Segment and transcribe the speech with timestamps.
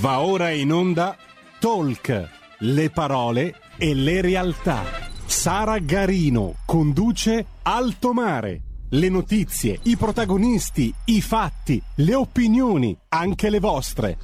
[0.00, 1.16] Va ora in onda
[1.58, 4.84] Talk, le parole e le realtà.
[5.26, 8.60] Sara Garino conduce Alto Mare.
[8.90, 14.18] Le notizie, i protagonisti, i fatti, le opinioni, anche le vostre.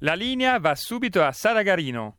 [0.00, 2.18] La linea va subito a Sara Garino.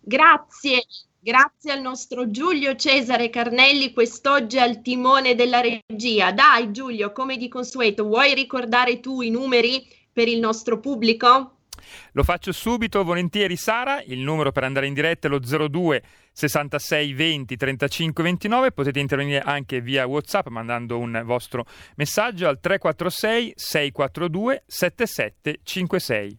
[0.00, 0.82] Grazie,
[1.20, 6.32] grazie al nostro Giulio Cesare Carnelli, quest'oggi al timone della regia.
[6.32, 11.58] Dai Giulio, come di consueto, vuoi ricordare tu i numeri per il nostro pubblico?
[12.12, 17.12] Lo faccio subito, volentieri Sara, il numero per andare in diretta è lo 02 66
[17.12, 21.66] 20 35 29, potete intervenire anche via Whatsapp mandando un vostro
[21.96, 26.38] messaggio al 346 642 7756.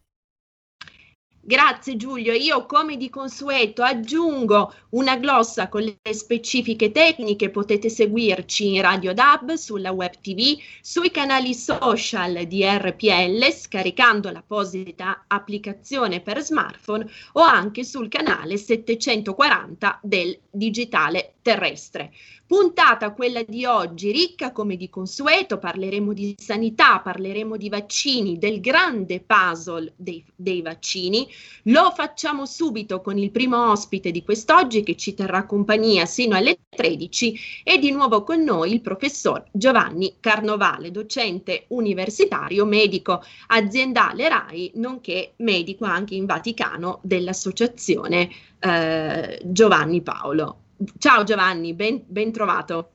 [1.50, 8.76] Grazie Giulio, io come di consueto aggiungo una glossa con le specifiche tecniche, potete seguirci
[8.76, 16.40] in Radio DAB, sulla web TV, sui canali social di RPL scaricando l'apposita applicazione per
[16.40, 22.12] smartphone o anche sul canale 740 del digitale terrestre.
[22.46, 28.60] Puntata quella di oggi ricca come di consueto, parleremo di sanità, parleremo di vaccini, del
[28.60, 31.28] grande puzzle dei, dei, vaccini.
[31.64, 36.60] Lo facciamo subito con il primo ospite di quest'oggi che ci terrà compagnia sino alle
[36.70, 44.72] 13 e di nuovo con noi il professor Giovanni Carnovale, docente universitario, medico aziendale RAI,
[44.76, 50.58] nonché medico anche in Vaticano dell'associazione eh, Giovanni Paolo.
[50.98, 52.92] Ciao Giovanni, ben, ben trovato.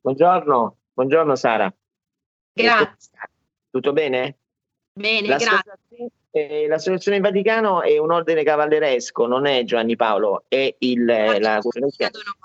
[0.00, 1.74] Buongiorno, buongiorno Sara.
[2.52, 3.10] Grazie.
[3.68, 4.38] Tutto bene?
[4.92, 5.62] Bene, grazie.
[6.30, 11.60] Eh, L'associazione Vaticano è un ordine cavalleresco, non è Giovanni Paolo, è, il, la, la,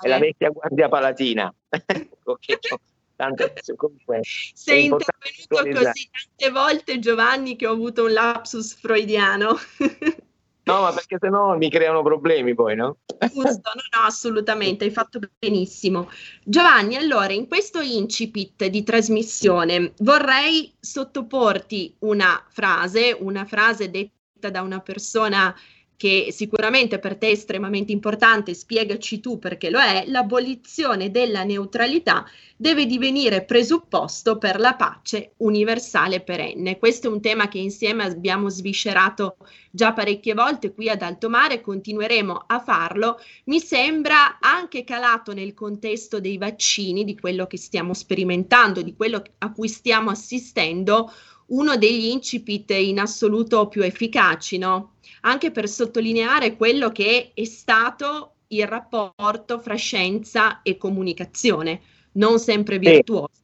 [0.01, 1.53] è la vecchia guardia palatina.
[3.15, 9.55] Tanto, comunque, Sei intervenuto così tante volte Giovanni che ho avuto un lapsus freudiano.
[10.63, 12.97] No, ma perché sennò mi creano problemi poi, no?
[13.19, 16.09] Giusto, no, no, assolutamente, hai fatto benissimo.
[16.43, 24.61] Giovanni, allora, in questo incipit di trasmissione vorrei sottoporti una frase, una frase detta da
[24.61, 25.55] una persona
[26.01, 32.25] che sicuramente per te è estremamente importante, spiegaci tu perché lo è, l'abolizione della neutralità
[32.57, 36.79] deve divenire presupposto per la pace universale perenne.
[36.79, 39.37] Questo è un tema che insieme abbiamo sviscerato
[39.69, 43.19] già parecchie volte qui ad Alto Mare, continueremo a farlo.
[43.43, 49.21] Mi sembra anche calato nel contesto dei vaccini, di quello che stiamo sperimentando, di quello
[49.37, 51.11] a cui stiamo assistendo,
[51.49, 54.93] uno degli incipit in assoluto più efficaci, no?
[55.21, 61.81] Anche per sottolineare quello che è stato il rapporto fra scienza e comunicazione,
[62.13, 63.39] non sempre virtuoso.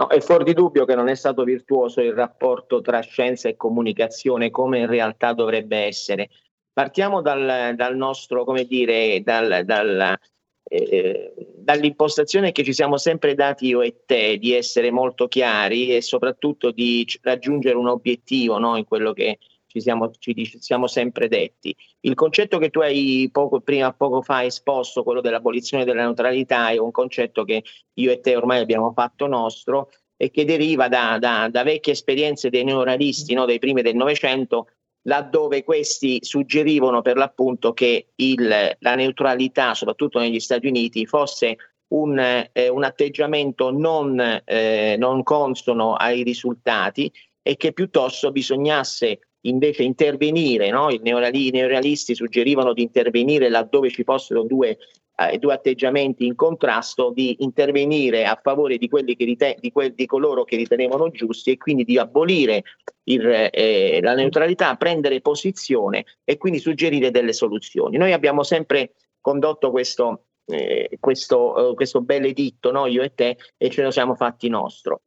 [0.00, 3.56] No, è fuori di dubbio che non è stato virtuoso il rapporto tra scienza e
[3.56, 6.30] comunicazione come in realtà dovrebbe essere.
[6.72, 10.16] Partiamo dal, dal nostro, come dire, dal, dal,
[10.62, 16.00] eh, dall'impostazione che ci siamo sempre dati io e te di essere molto chiari e
[16.00, 19.36] soprattutto di raggiungere un obiettivo no, in quello che
[19.70, 21.74] ci siamo, ci siamo sempre detti.
[22.00, 26.78] Il concetto che tu hai poco, prima, poco fa esposto, quello dell'abolizione della neutralità, è
[26.78, 27.62] un concetto che
[27.94, 32.50] io e te ormai abbiamo fatto nostro e che deriva da, da, da vecchie esperienze
[32.50, 34.66] dei neoralisti no, dei primi del Novecento,
[35.02, 41.56] laddove questi suggerivano per l'appunto che il, la neutralità, soprattutto negli Stati Uniti, fosse
[41.92, 47.10] un, eh, un atteggiamento non, eh, non consono ai risultati
[47.40, 50.90] e che piuttosto bisognasse invece intervenire, no?
[50.90, 54.78] I, neoreali, i neorealisti suggerivano di intervenire laddove ci fossero due,
[55.16, 59.94] eh, due, atteggiamenti in contrasto, di intervenire a favore di, quelli che riten- di, que-
[59.94, 62.62] di coloro che ritenevano giusti e quindi di abolire
[63.04, 67.96] il, eh, la neutralità, prendere posizione e quindi suggerire delle soluzioni.
[67.96, 72.86] Noi abbiamo sempre condotto questo, eh, questo, uh, questo bel editto, no?
[72.86, 75.02] io e te, e ce lo siamo fatti nostro.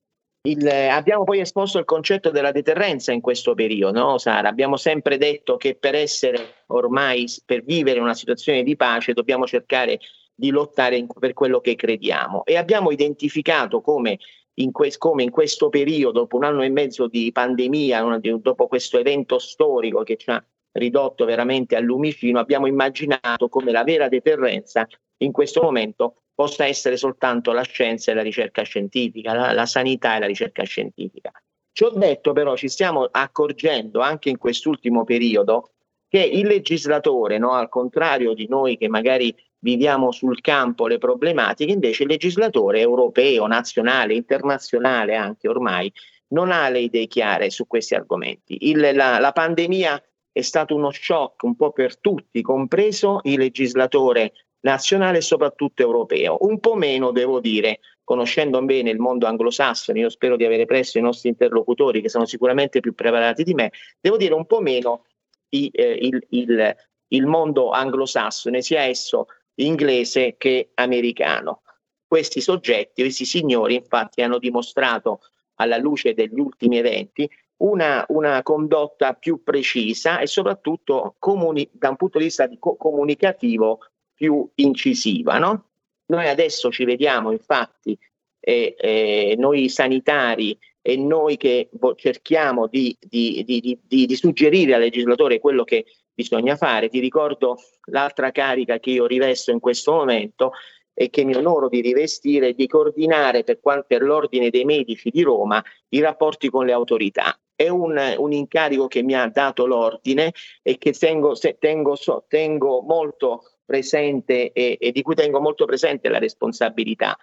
[0.45, 4.49] Il, abbiamo poi esposto il concetto della deterrenza in questo periodo, no, Sara?
[4.49, 9.99] Abbiamo sempre detto che per essere ormai, per vivere una situazione di pace, dobbiamo cercare
[10.35, 14.19] di lottare in, per quello che crediamo e abbiamo identificato come
[14.55, 18.67] in, que- come in, questo periodo, dopo un anno e mezzo di pandemia, una, dopo
[18.67, 24.09] questo evento storico che ci ha ridotto veramente al lumicino, abbiamo immaginato come la vera
[24.09, 24.85] deterrenza
[25.19, 30.15] in questo momento possa essere soltanto la scienza e la ricerca scientifica, la, la sanità
[30.15, 31.31] e la ricerca scientifica.
[31.71, 35.71] Ciò detto però ci stiamo accorgendo anche in quest'ultimo periodo
[36.07, 41.71] che il legislatore, no, al contrario di noi che magari viviamo sul campo le problematiche,
[41.71, 45.91] invece il legislatore europeo, nazionale, internazionale anche ormai,
[46.27, 48.69] non ha le idee chiare su questi argomenti.
[48.69, 54.33] Il, la, la pandemia è stato uno shock un po' per tutti, compreso il legislatore
[54.63, 56.37] nazionale e soprattutto europeo.
[56.41, 60.97] Un po' meno, devo dire, conoscendo bene il mondo anglosassone, io spero di avere presso
[60.97, 65.05] i nostri interlocutori che sono sicuramente più preparati di me, devo dire un po' meno
[65.49, 66.75] i, eh, il, il,
[67.09, 71.61] il mondo anglosassone, sia esso inglese che americano.
[72.07, 75.19] Questi soggetti, questi signori, infatti, hanno dimostrato
[75.55, 81.95] alla luce degli ultimi eventi una, una condotta più precisa e soprattutto comuni- da un
[81.95, 83.79] punto di vista di co- comunicativo
[84.23, 85.37] più incisiva.
[85.37, 85.71] No?
[86.05, 87.97] Noi adesso ci vediamo, infatti,
[88.39, 95.41] eh, eh, noi sanitari e noi che cerchiamo di, di, di, di, suggerire al legislatore
[95.41, 95.83] quello che
[96.13, 96.87] bisogna fare.
[96.87, 100.53] Ti ricordo l'altra carica che io rivesto in questo momento
[100.93, 105.61] e che mi onoro di rivestire di coordinare per, per, l'Ordine dei Medici di Roma
[105.89, 107.37] i rapporti con le autorità.
[107.53, 110.31] È un, un incarico che mi ha dato l'Ordine
[110.61, 111.97] e che tengo, tengo,
[112.27, 117.17] tengo molto presente e, e di cui tengo molto presente la responsabilità.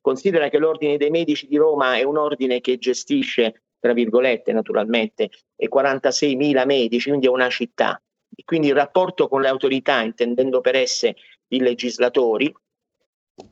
[0.00, 5.30] Considera che l'Ordine dei Medici di Roma è un ordine che gestisce, tra virgolette naturalmente,
[5.58, 8.00] 46.000 medici, quindi è una città.
[8.34, 11.16] E quindi il rapporto con le autorità, intendendo per esse
[11.48, 12.54] i legislatori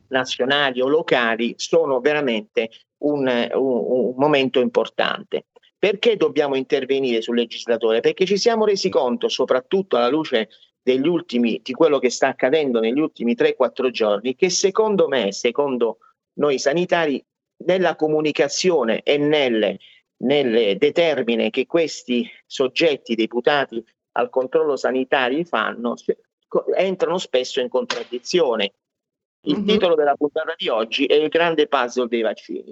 [0.09, 2.69] nazionali o locali, sono veramente
[2.99, 5.47] un, un, un momento importante.
[5.77, 7.99] Perché dobbiamo intervenire sul legislatore?
[7.99, 10.49] Perché ci siamo resi conto, soprattutto alla luce
[10.85, 15.97] degli ultimi, di quello che sta accadendo negli ultimi 3-4 giorni, che secondo me, secondo
[16.33, 17.25] noi sanitari,
[17.65, 19.79] nella comunicazione e nelle,
[20.17, 25.95] nelle determine che questi soggetti deputati al controllo sanitario fanno,
[26.75, 28.73] entrano spesso in contraddizione.
[29.47, 29.67] Il mm-hmm.
[29.67, 32.71] titolo della puntata di oggi è il grande puzzle dei vaccini.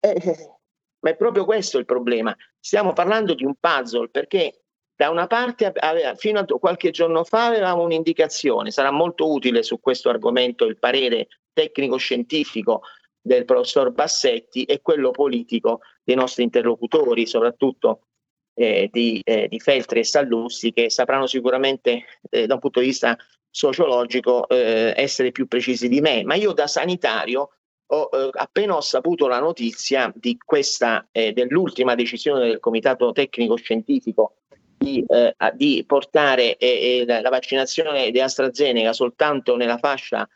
[0.00, 0.56] Eh,
[1.00, 2.36] ma è proprio questo il problema.
[2.58, 4.64] Stiamo parlando di un puzzle perché
[4.98, 5.72] da una parte,
[6.16, 11.28] fino a qualche giorno fa avevamo un'indicazione, sarà molto utile su questo argomento il parere
[11.52, 12.82] tecnico-scientifico
[13.20, 18.06] del professor Bassetti e quello politico dei nostri interlocutori, soprattutto
[18.54, 22.86] eh, di, eh, di, Feltri e Sallussi, che sapranno sicuramente eh, da un punto di
[22.86, 23.16] vista
[23.48, 26.24] sociologico eh, essere più precisi di me.
[26.24, 27.50] Ma io da sanitario
[27.86, 33.54] ho, eh, appena ho saputo la notizia di questa, eh, dell'ultima decisione del Comitato Tecnico
[33.54, 34.38] Scientifico
[34.78, 40.26] di, eh, di portare eh, eh, la vaccinazione di AstraZeneca soltanto nella fascia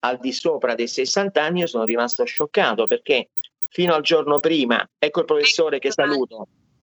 [0.00, 3.30] al di sopra dei 60 anni, io sono rimasto scioccato perché
[3.68, 6.46] fino al giorno prima, ecco il professore che saluto.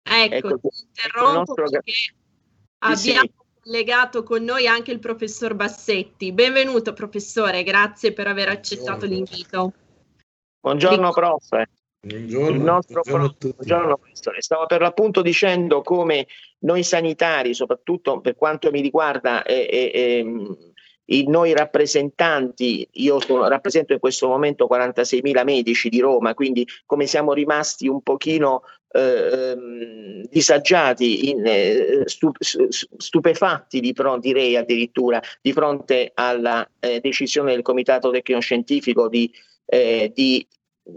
[0.03, 1.69] Ecco, ecco interrompo nostro...
[1.69, 1.93] perché
[2.79, 3.33] abbiamo sì.
[3.63, 6.33] collegato con noi anche il professor Bassetti.
[6.33, 9.15] Benvenuto professore, grazie per aver accettato Buongiorno.
[9.15, 9.73] l'invito.
[10.61, 11.49] Buongiorno prof.
[12.03, 14.41] Buongiorno, il nostro buongiorno, buongiorno professore.
[14.41, 16.27] Stavo per l'appunto dicendo come
[16.61, 20.25] noi sanitari, soprattutto per quanto mi riguarda, eh, eh,
[21.05, 27.05] i, noi rappresentanti, io sono, rappresento in questo momento 46.000 medici di Roma, quindi come
[27.05, 28.63] siamo rimasti un pochino
[28.93, 36.99] eh, ehm, disagiati, in, eh, stu, stupefatti di fronte, direi addirittura, di fronte alla eh,
[37.01, 39.31] decisione del Comitato Tecnico Scientifico di,
[39.67, 40.47] eh, di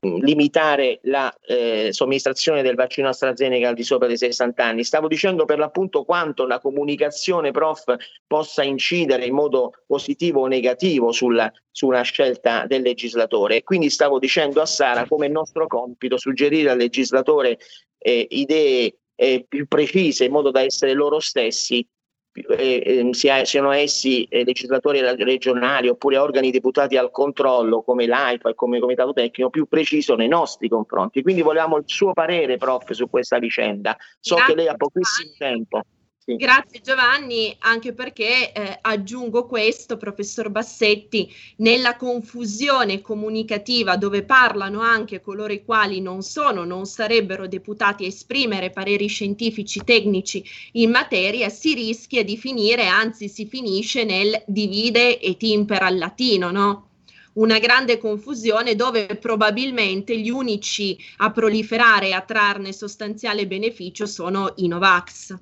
[0.02, 4.84] limitare la eh, somministrazione del vaccino AstraZeneca al di sopra dei 60 anni.
[4.84, 7.94] Stavo dicendo per l'appunto quanto la comunicazione, prof,
[8.26, 13.58] possa incidere in modo positivo o negativo sulla, su una scelta del legislatore.
[13.58, 17.60] E quindi stavo dicendo a Sara come è nostro compito suggerire al legislatore
[17.98, 21.86] eh, idee eh, più precise in modo da essere loro stessi
[22.34, 28.50] eh, ehm, sia, siano essi eh, legislatori regionali oppure organi deputati al controllo come l'AIFA
[28.50, 31.22] e come Comitato Tecnico, più preciso nei nostri confronti.
[31.22, 33.96] Quindi volevamo il suo parere, prof, su questa vicenda.
[34.20, 34.54] So Grazie.
[34.54, 35.82] che lei ha pochissimo tempo.
[36.26, 36.38] Sì.
[36.38, 45.20] Grazie Giovanni, anche perché eh, aggiungo questo, professor Bassetti, nella confusione comunicativa dove parlano anche
[45.20, 50.42] coloro i quali non sono, non sarebbero deputati a esprimere pareri scientifici, tecnici
[50.74, 56.52] in materia, si rischia di finire, anzi si finisce nel divide et impera al latino,
[56.52, 56.88] no?
[57.34, 64.54] una grande confusione dove probabilmente gli unici a proliferare e a trarne sostanziale beneficio sono
[64.58, 65.38] i Novax.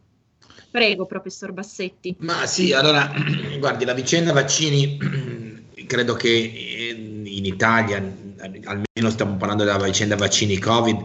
[0.71, 2.15] Prego, professor Bassetti.
[2.19, 3.11] Ma sì, allora,
[3.59, 4.97] guardi, la vicenda vaccini,
[5.85, 7.97] credo che in Italia,
[8.37, 11.03] almeno stiamo parlando della vicenda vaccini Covid,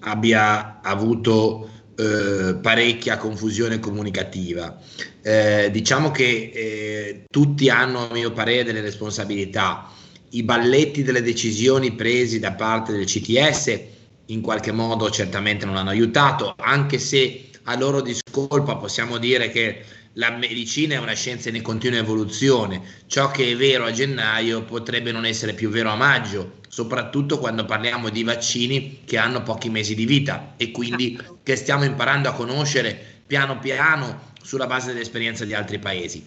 [0.00, 4.78] abbia avuto eh, parecchia confusione comunicativa.
[5.22, 9.90] eh, diciamo che eh, tutti hanno, a mio parere, delle responsabilità.
[10.30, 13.80] I balletti delle decisioni presi da parte del CTS
[14.26, 19.84] in qualche modo certamente non hanno aiutato, anche se a loro discolpa possiamo dire che
[20.14, 22.80] la medicina è una scienza in continua evoluzione.
[23.06, 27.64] Ciò che è vero a gennaio potrebbe non essere più vero a maggio, soprattutto quando
[27.64, 32.32] parliamo di vaccini che hanno pochi mesi di vita e quindi che stiamo imparando a
[32.32, 36.24] conoscere piano piano sulla base dell'esperienza di altri paesi.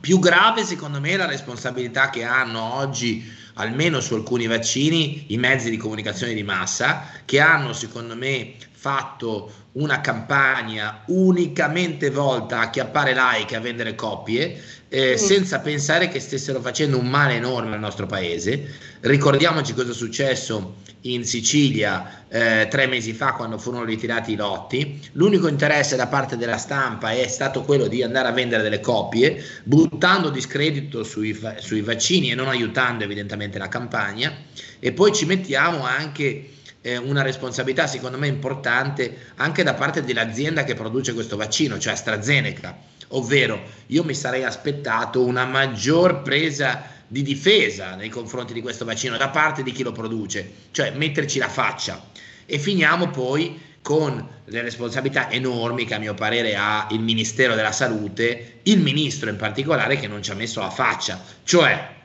[0.00, 5.36] Più grave secondo me è la responsabilità che hanno oggi, almeno su alcuni vaccini, i
[5.36, 12.70] mezzi di comunicazione di massa, che hanno secondo me fatto una campagna unicamente volta a
[12.70, 14.58] chiappare like a vendere copie,
[14.88, 15.16] eh, mm.
[15.16, 18.72] senza pensare che stessero facendo un male enorme al nostro paese.
[19.00, 24.98] Ricordiamoci cosa è successo in Sicilia eh, tre mesi fa quando furono ritirati i lotti.
[25.12, 29.44] L'unico interesse da parte della stampa è stato quello di andare a vendere delle copie,
[29.62, 34.34] buttando discredito sui, sui vaccini e non aiutando evidentemente la campagna.
[34.78, 36.48] E poi ci mettiamo anche
[36.82, 41.92] eh, una responsabilità secondo me importante anche da parte dell'azienda che produce questo vaccino, cioè
[41.92, 42.76] AstraZeneca,
[43.08, 49.16] ovvero io mi sarei aspettato una maggior presa di difesa nei confronti di questo vaccino
[49.16, 52.08] da parte di chi lo produce, cioè metterci la faccia.
[52.46, 57.72] E finiamo poi con le responsabilità enormi che a mio parere ha il Ministero della
[57.72, 61.98] Salute, il ministro in particolare che non ci ha messo la faccia, cioè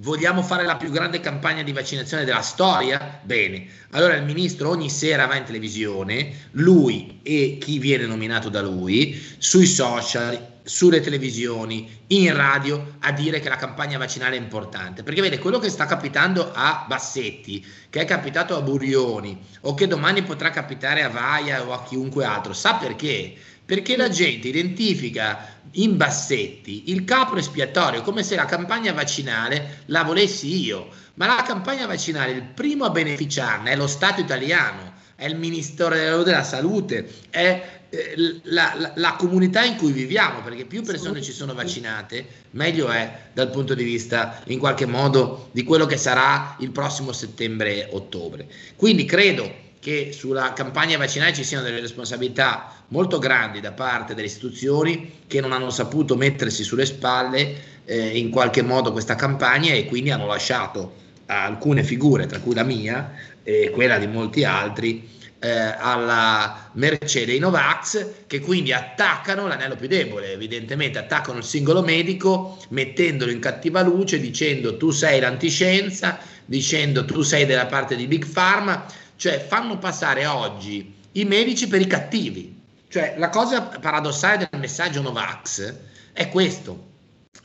[0.00, 3.18] Vogliamo fare la più grande campagna di vaccinazione della storia?
[3.24, 8.62] Bene, allora il ministro ogni sera va in televisione, lui e chi viene nominato da
[8.62, 15.02] lui, sui social, sulle televisioni, in radio, a dire che la campagna vaccinale è importante.
[15.02, 19.88] Perché vede, quello che sta capitando a Bassetti, che è capitato a Burioni, o che
[19.88, 23.34] domani potrà capitare a Vaia o a chiunque altro, sa perché?
[23.68, 30.04] Perché la gente identifica in bassetti il capro espiatorio come se la campagna vaccinale la
[30.04, 35.26] volessi io, ma la campagna vaccinale il primo a beneficiarne è lo Stato italiano, è
[35.26, 40.82] il Ministero della Salute, è eh, la, la, la, comunità in cui viviamo, perché più
[40.82, 45.84] persone ci sono vaccinate, meglio è dal punto di vista, in qualche modo, di quello
[45.84, 48.46] che sarà il prossimo settembre-ottobre.
[48.76, 54.26] Quindi credo che sulla campagna vaccinale ci siano delle responsabilità molto grandi da parte delle
[54.26, 57.54] istituzioni che non hanno saputo mettersi sulle spalle
[57.84, 62.64] eh, in qualche modo questa campagna e quindi hanno lasciato alcune figure, tra cui la
[62.64, 69.76] mia e quella di molti altri, eh, alla merce dei Novax che quindi attaccano l'anello
[69.76, 76.18] più debole, evidentemente attaccano il singolo medico mettendolo in cattiva luce dicendo tu sei l'antiscienza,
[76.44, 78.84] dicendo tu sei della parte di Big Pharma,
[79.18, 82.56] cioè fanno passare oggi i medici per i cattivi.
[82.88, 85.74] Cioè la cosa paradossale del messaggio Novax
[86.12, 86.86] è questo.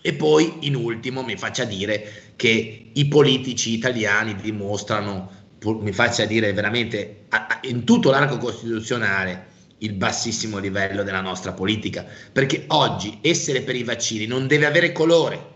[0.02, 6.52] E poi in ultimo mi faccia dire che i politici italiani dimostrano mi faccia dire
[6.52, 7.26] veramente
[7.62, 13.84] in tutto l'arco costituzionale il bassissimo livello della nostra politica, perché oggi essere per i
[13.84, 15.52] vaccini non deve avere colore,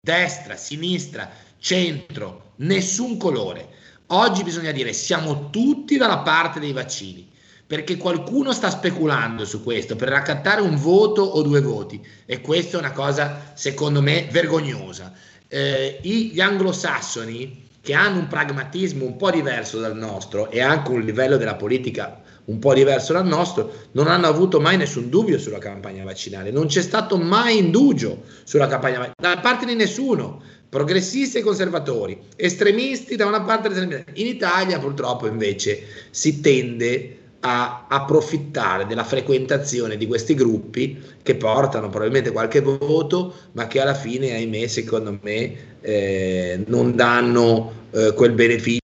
[0.00, 3.82] destra, sinistra, centro, nessun colore.
[4.08, 7.26] Oggi bisogna dire siamo tutti dalla parte dei vaccini,
[7.66, 12.76] perché qualcuno sta speculando su questo per raccattare un voto o due voti e questa
[12.76, 15.12] è una cosa secondo me vergognosa.
[15.48, 21.00] Eh, gli anglosassoni che hanno un pragmatismo un po' diverso dal nostro e anche un
[21.00, 25.58] livello della politica un po' diverso dal nostro, non hanno avuto mai nessun dubbio sulla
[25.58, 30.42] campagna vaccinale, non c'è stato mai indugio sulla campagna vaccinale da parte di nessuno,
[30.74, 38.84] progressisti e conservatori, estremisti da una parte, in Italia purtroppo invece si tende a approfittare
[38.84, 44.66] della frequentazione di questi gruppi che portano probabilmente qualche voto, ma che alla fine, ahimè,
[44.66, 48.83] secondo me, eh, non danno eh, quel beneficio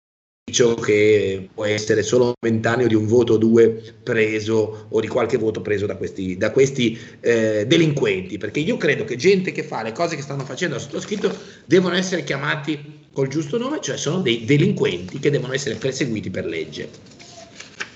[0.49, 5.61] che può essere solo momentaneo di un voto o due preso o di qualche voto
[5.61, 9.91] preso da questi, da questi eh, delinquenti, perché io credo che gente che fa le
[9.91, 14.45] cose che stanno facendo a sottoscritto devono essere chiamati col giusto nome, cioè sono dei
[14.45, 16.89] delinquenti che devono essere perseguiti per legge.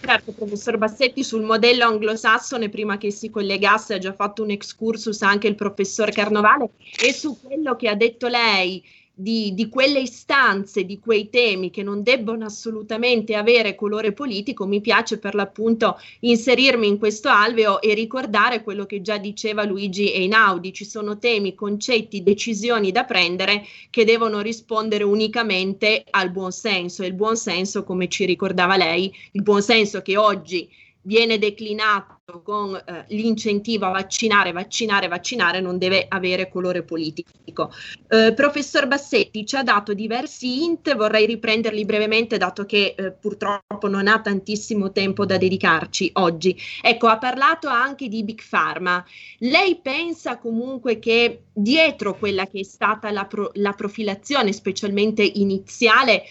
[0.06, 5.22] Certo, professor Bassetti, sul modello anglosassone, prima che si collegasse, ha già fatto un excursus
[5.22, 8.84] anche il professor Carnovale e su quello che ha detto lei
[9.16, 14.82] di, di, quelle istanze, di quei temi che non debbono assolutamente avere colore politico, mi
[14.82, 20.74] piace per l'appunto inserirmi in questo alveo e ricordare quello che già diceva Luigi Einaudi.
[20.74, 27.04] Ci sono temi, concetti, decisioni da prendere che devono rispondere unicamente al buon senso.
[27.04, 30.68] E il buon senso, come ci ricordava lei, il buon senso che oggi
[31.02, 37.70] viene declinato con eh, l'incentivo a vaccinare, vaccinare, vaccinare non deve avere colore politico.
[38.08, 43.90] Eh, professor Bassetti ci ha dato diversi int, vorrei riprenderli brevemente dato che eh, purtroppo
[43.90, 46.58] non ha tantissimo tempo da dedicarci oggi.
[46.82, 49.04] Ecco, ha parlato anche di Big Pharma.
[49.40, 56.24] Lei pensa comunque che dietro quella che è stata la, pro- la profilazione, specialmente iniziale,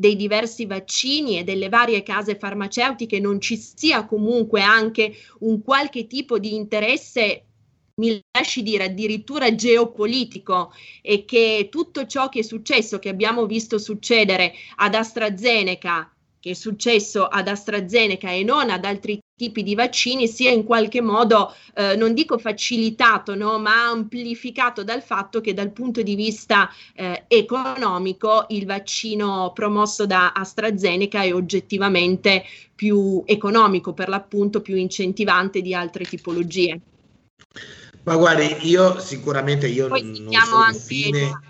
[0.00, 6.06] dei diversi vaccini e delle varie case farmaceutiche non ci sia comunque anche un qualche
[6.06, 7.44] tipo di interesse
[7.96, 13.76] mi lasci dire addirittura geopolitico e che tutto ciò che è successo, che abbiamo visto
[13.76, 20.26] succedere ad AstraZeneca che è successo ad AstraZeneca e non ad altri tipi di vaccini
[20.26, 25.70] sia in qualche modo, eh, non dico facilitato, no, ma amplificato dal fatto che dal
[25.70, 32.44] punto di vista eh, economico il vaccino promosso da AstraZeneca è oggettivamente
[32.74, 36.80] più economico, per l'appunto più incentivante di altre tipologie.
[38.04, 40.78] Ma guardi, io sicuramente io Poi non sono anche...
[40.78, 41.49] fine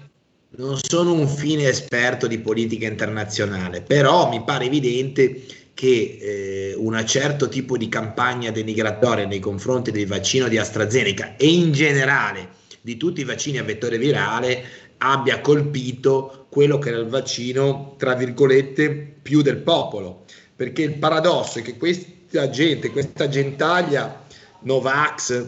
[0.57, 5.42] non sono un fine esperto di politica internazionale, però mi pare evidente
[5.75, 11.47] che eh, un certo tipo di campagna denigratoria nei confronti del vaccino di AstraZeneca e
[11.47, 14.62] in generale di tutti i vaccini a vettore virale
[14.99, 20.25] abbia colpito quello che era il vaccino, tra virgolette, più del popolo.
[20.57, 24.26] Perché il paradosso è che questa gente, questa gentaglia
[24.62, 25.47] Novax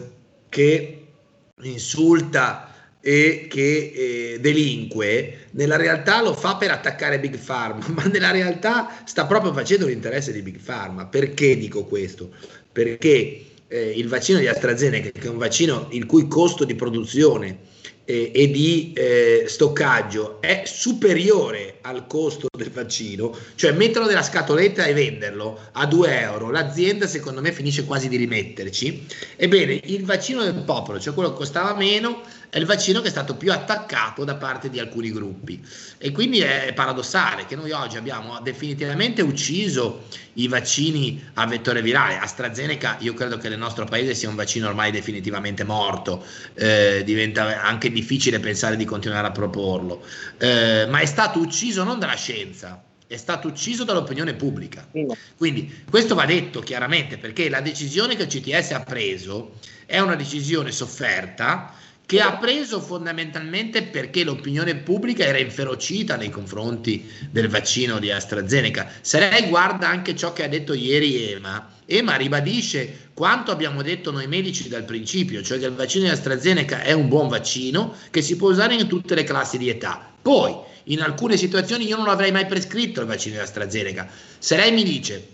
[0.49, 1.05] che
[1.61, 2.72] insulta
[3.05, 9.01] e che eh, delinque, nella realtà lo fa per attaccare Big Pharma, ma nella realtà
[9.03, 11.07] sta proprio facendo l'interesse di Big Pharma.
[11.07, 12.29] Perché dico questo?
[12.71, 17.71] Perché eh, il vaccino di AstraZeneca, che è un vaccino il cui costo di produzione
[18.05, 24.85] eh, e di eh, stoccaggio è superiore al costo del vaccino, cioè metterlo nella scatoletta
[24.85, 29.05] e venderlo a 2 euro, l'azienda secondo me finisce quasi di rimetterci.
[29.35, 32.21] Ebbene, il vaccino del popolo, cioè quello che costava meno,
[32.53, 35.59] è il vaccino che è stato più attaccato da parte di alcuni gruppi
[35.97, 42.19] e quindi è paradossale che noi oggi abbiamo definitivamente ucciso i vaccini a vettore virale.
[42.19, 46.23] AstraZeneca io credo che nel nostro paese sia un vaccino ormai definitivamente morto,
[46.53, 50.05] eh, diventa anche difficile pensare di continuare a proporlo,
[50.37, 54.87] eh, ma è stato ucciso non dalla scienza, è stato ucciso dall'opinione pubblica.
[55.35, 59.53] Quindi questo va detto chiaramente perché la decisione che il CTS ha preso
[59.87, 61.81] è una decisione sofferta
[62.13, 68.87] che ha preso fondamentalmente perché l'opinione pubblica era inferocita nei confronti del vaccino di AstraZeneca.
[69.01, 74.11] Se lei guarda anche ciò che ha detto ieri Ema, Ema ribadisce quanto abbiamo detto
[74.11, 78.21] noi medici dal principio, cioè che il vaccino di AstraZeneca è un buon vaccino che
[78.21, 79.99] si può usare in tutte le classi di età.
[80.21, 84.07] Poi, in alcune situazioni io non avrei mai prescritto il vaccino di AstraZeneca.
[84.37, 85.32] Se lei mi dice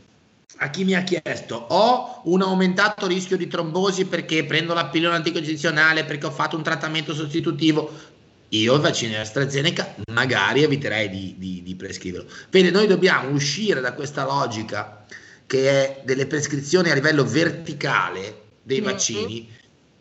[0.62, 5.16] a chi mi ha chiesto ho un aumentato rischio di trombosi perché prendo la pillola
[5.16, 8.18] anticoncezionale perché ho fatto un trattamento sostitutivo?
[8.50, 12.30] Io il vaccino di AstraZeneca magari eviterei di, di, di prescriverlo.
[12.50, 15.06] Vede noi dobbiamo uscire da questa logica
[15.46, 18.90] che è delle prescrizioni a livello verticale dei mm-hmm.
[18.90, 19.50] vaccini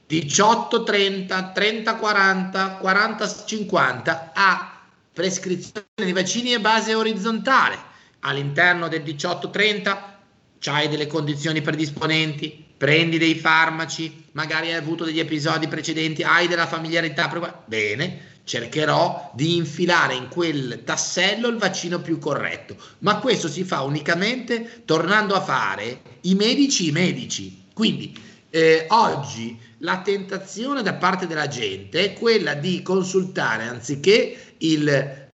[0.07, 4.81] 18 30 30 40 40 50 a
[5.13, 7.87] prescrizione di vaccini a base orizzontale.
[8.21, 10.18] All'interno del 18 30
[10.65, 16.67] hai delle condizioni predisponenti, prendi dei farmaci, magari hai avuto degli episodi precedenti, hai della
[16.67, 23.63] familiarità, bene, cercherò di infilare in quel tassello il vaccino più corretto, ma questo si
[23.63, 27.65] fa unicamente tornando a fare i medici i medici.
[27.75, 28.17] Quindi
[28.51, 35.29] eh, oggi la tentazione da parte della gente è quella di consultare anziché il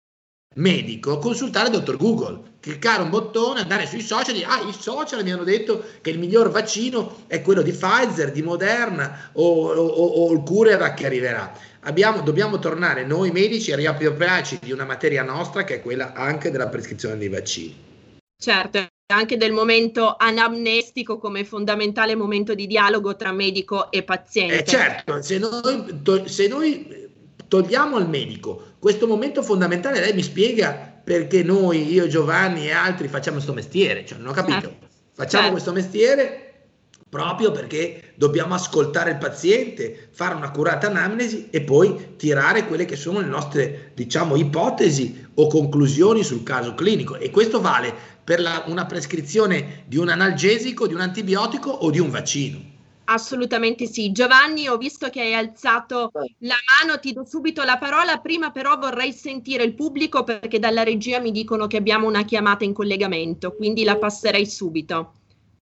[0.55, 4.71] medico, consultare il dottor Google cliccare un bottone, andare sui social e dire ah i
[4.71, 9.73] social mi hanno detto che il miglior vaccino è quello di Pfizer, di Moderna o,
[9.73, 11.53] o, o il CureVac che arriverà.
[11.81, 16.51] Abbiamo, dobbiamo tornare noi medici a riappropriarci di una materia nostra che è quella anche
[16.51, 17.75] della prescrizione dei vaccini.
[18.41, 24.59] Certo, anche del momento anamnestico come fondamentale momento di dialogo tra medico e paziente.
[24.59, 27.09] Eh certo, se noi, se noi
[27.45, 33.07] togliamo al medico questo momento fondamentale, lei mi spiega perché noi, io, Giovanni e altri
[33.07, 34.87] facciamo questo mestiere, cioè non ho capito, certo.
[35.13, 35.51] facciamo certo.
[35.51, 36.43] questo mestiere
[37.13, 42.95] proprio perché dobbiamo ascoltare il paziente, fare una curata anamnesi e poi tirare quelle che
[42.95, 48.63] sono le nostre, diciamo, ipotesi o conclusioni sul caso clinico e questo vale per la,
[48.65, 52.72] una prescrizione di un analgesico, di un antibiotico o di un vaccino.
[53.05, 54.11] Assolutamente sì.
[54.11, 58.19] Giovanni, ho visto che hai alzato la mano, ti do subito la parola.
[58.19, 62.63] Prima però vorrei sentire il pubblico perché dalla regia mi dicono che abbiamo una chiamata
[62.63, 65.13] in collegamento, quindi la passerei subito.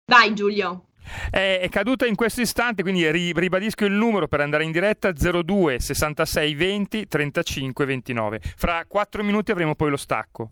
[0.04, 0.86] Vai Giulio.
[1.30, 6.54] È, caduta in questo istante, quindi ribadisco il numero per andare in diretta 02 66
[6.54, 8.40] 20 35 29.
[8.56, 10.50] Fra quattro minuti avremo poi lo stacco.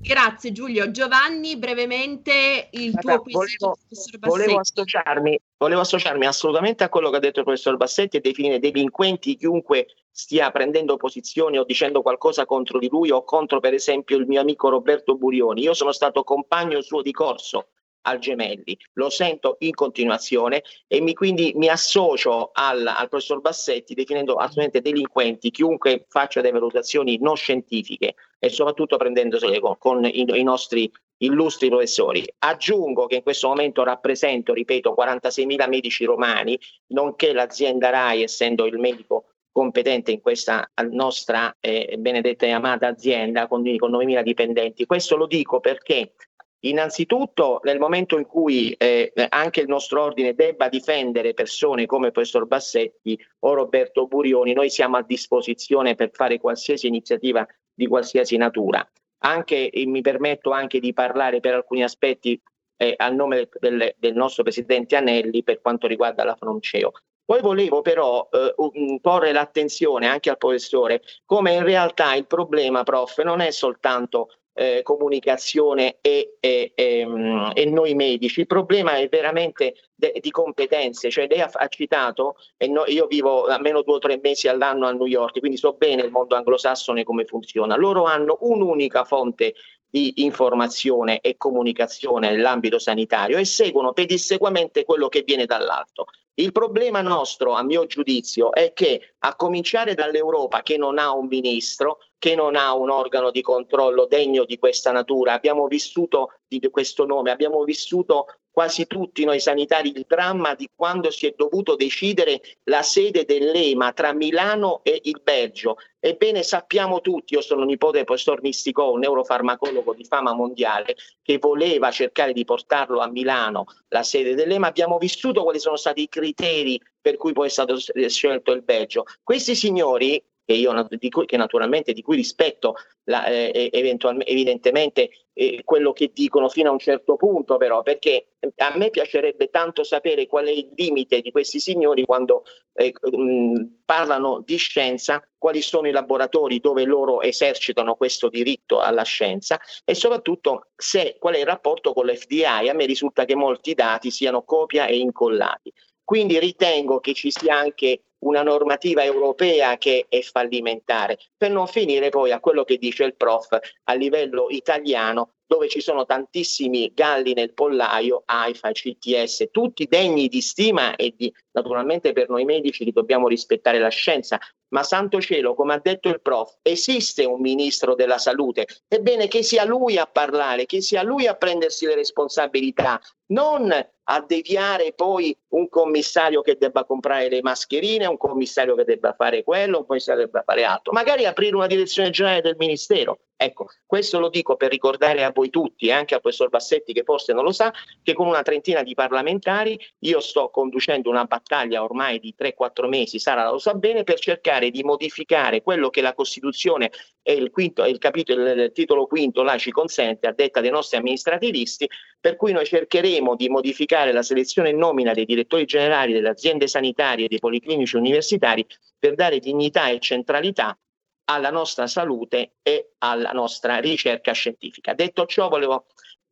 [0.00, 0.90] Grazie Giulio.
[0.90, 3.78] Giovanni, brevemente il tuo quesito,
[4.20, 8.20] volevo, volevo associarmi, volevo associarmi assolutamente a quello che ha detto il professor Bassetti e
[8.20, 13.74] definire delinquenti chiunque stia prendendo posizioni o dicendo qualcosa contro di lui o contro per
[13.74, 15.62] esempio il mio amico Roberto Burioni.
[15.62, 17.68] Io sono stato compagno suo di corso
[18.06, 23.94] al Gemelli, lo sento in continuazione e mi, quindi mi associo al, al, professor Bassetti
[23.94, 30.24] definendo assolutamente delinquenti chiunque faccia delle valutazioni non scientifiche e soprattutto prendendosele con, con i,
[30.26, 32.24] i nostri illustri professori.
[32.38, 38.78] Aggiungo che in questo momento rappresento, ripeto, 46.000 medici romani, nonché l'azienda RAI, essendo il
[38.78, 44.84] medico competente in questa nostra eh, benedetta e amata azienda con, con 9.000 dipendenti.
[44.84, 46.12] Questo lo dico perché
[46.60, 52.12] Innanzitutto, nel momento in cui eh, anche il nostro ordine debba difendere persone come il
[52.12, 58.36] professor Bassetti o Roberto Burioni, noi siamo a disposizione per fare qualsiasi iniziativa di qualsiasi
[58.36, 58.88] natura.
[59.18, 62.40] Anche, mi permetto anche di parlare per alcuni aspetti
[62.76, 66.92] eh, a nome del, del, nostro presidente Anelli per quanto riguarda la Fronceo.
[67.24, 68.54] Poi volevo però eh,
[69.00, 74.80] porre l'attenzione anche al professore come in realtà il problema, prof, non è soltanto eh,
[74.82, 78.40] comunicazione e, e, e, mm, e, noi medici.
[78.40, 82.36] Il problema è veramente de, di competenze, cioè lei ha, ha citato,
[82.68, 86.02] no, io vivo almeno due o tre mesi all'anno a New York, quindi so bene
[86.02, 87.76] il mondo anglosassone come funziona.
[87.76, 89.54] Loro hanno un'unica fonte
[89.88, 96.06] di informazione e comunicazione nell'ambito sanitario e seguono pedissequamente quello che viene dall'alto.
[96.38, 101.28] Il problema nostro, a mio giudizio, è che a cominciare dall'Europa che non ha un
[101.28, 106.60] ministro, che non ha un organo di controllo degno di questa natura, abbiamo vissuto di
[106.70, 108.26] questo nome, abbiamo vissuto
[108.56, 113.92] quasi tutti noi sanitari il dramma di quando si è dovuto decidere la sede dell'EMA
[113.92, 115.76] tra Milano e il Belgio.
[116.00, 121.36] Ebbene sappiamo tutti, io sono nipote del professor Misticò, un neurofarmacologo di fama mondiale, che
[121.36, 126.08] voleva cercare di portarlo a Milano, la sede dell'EMA, abbiamo vissuto quali sono stati i
[126.08, 129.04] criteri per cui poi è stato scelto il Belgio.
[129.22, 135.62] Questi signori che io di cui, che naturalmente di cui rispetto la, eh, evidentemente eh,
[135.64, 140.28] quello che dicono fino a un certo punto però perché a me piacerebbe tanto sapere
[140.28, 145.88] qual è il limite di questi signori quando eh, mh, parlano di scienza quali sono
[145.88, 151.46] i laboratori dove loro esercitano questo diritto alla scienza e soprattutto se, qual è il
[151.46, 155.72] rapporto con l'FDI a me risulta che molti dati siano copia e incollati.
[156.04, 162.08] Quindi ritengo che ci sia anche una normativa europea che è fallimentare, per non finire
[162.08, 167.32] poi a quello che dice il prof a livello italiano, dove ci sono tantissimi galli
[167.32, 172.92] nel pollaio, AIFA, CTS, tutti degni di stima e di, naturalmente per noi medici che
[172.92, 177.94] dobbiamo rispettare la scienza, ma santo cielo, come ha detto il prof, esiste un ministro
[177.94, 183.00] della salute, ebbene che sia lui a parlare, che sia lui a prendersi le responsabilità,
[183.26, 183.72] non
[184.08, 189.42] a deviare poi un commissario che debba comprare le mascherine, un commissario che debba fare
[189.42, 193.20] quello, un commissario che debba fare altro, magari aprire una direzione generale del ministero.
[193.38, 197.02] Ecco, questo lo dico per ricordare a voi tutti e anche al professor Bassetti che
[197.02, 201.82] forse non lo sa, che con una trentina di parlamentari io sto conducendo una battaglia
[201.82, 206.14] ormai di 3-4 mesi, Sara lo sa bene, per cercare di modificare quello che la
[206.14, 206.90] Costituzione
[207.28, 210.96] e il, quinto, il, capitolo, il titolo quinto là ci consente a detta dei nostri
[210.96, 216.28] amministrativisti, per cui noi cercheremo di modificare la selezione e nomina dei direttori generali delle
[216.28, 218.64] aziende sanitarie e dei policlinici universitari
[218.96, 220.78] per dare dignità e centralità
[221.24, 224.94] alla nostra salute e alla nostra ricerca scientifica.
[224.94, 225.86] Detto ciò, volevo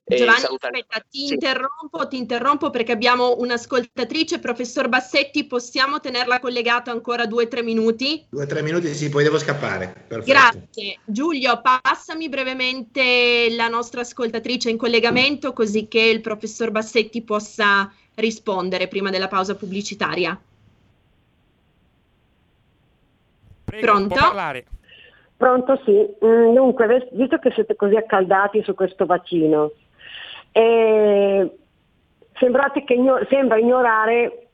[0.06, 1.32] Giovanni, aspetta, ti, sì.
[1.32, 7.62] interrompo, ti interrompo perché abbiamo un'ascoltatrice, professor Bassetti, possiamo tenerla collegata ancora due o tre
[7.62, 8.26] minuti?
[8.28, 10.04] Due o tre minuti, sì, poi devo scappare.
[10.06, 10.30] Perfetto.
[10.30, 10.98] Grazie.
[11.06, 18.88] Giulio, passami brevemente la nostra ascoltatrice in collegamento così che il professor Bassetti possa rispondere
[18.88, 20.38] prima della pausa pubblicitaria.
[23.64, 24.16] Prego, Pronto?
[25.36, 25.92] Pronto, sì.
[26.24, 29.72] Mm, dunque, visto che siete così accaldati su questo vaccino,
[30.56, 31.50] eh,
[32.88, 34.44] igno- sembra ignorare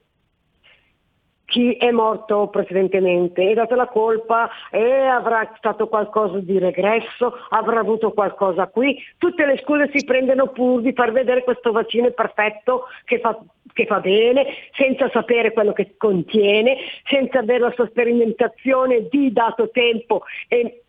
[1.44, 7.80] chi è morto precedentemente e date la colpa e avrà stato qualcosa di regresso, avrà
[7.80, 8.96] avuto qualcosa qui.
[9.18, 13.36] Tutte le scuse si prendono pur di far vedere questo vaccino perfetto che fa,
[13.72, 19.70] che fa bene, senza sapere quello che contiene, senza avere la sua sperimentazione di dato
[19.70, 20.84] tempo e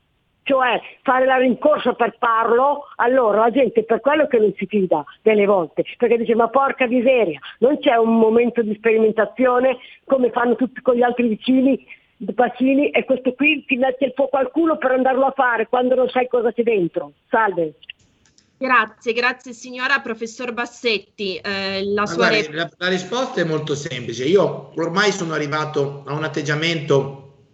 [0.51, 5.05] cioè fare la rincorsa per farlo, allora la gente per quello che non si fida
[5.21, 10.55] delle volte, perché dice ma porca miseria, non c'è un momento di sperimentazione come fanno
[10.55, 11.87] tutti con gli altri vicini
[12.35, 15.95] vaccini e questo qui ti mette il fuoco al culo per andarlo a fare quando
[15.95, 17.13] non sai cosa c'è dentro.
[17.29, 17.75] Salve.
[18.57, 21.37] Grazie, grazie signora professor Bassetti.
[21.37, 24.25] Eh, la, sua guardi, la, la, risposta è molto semplice.
[24.25, 27.45] Io ormai sono arrivato a un atteggiamento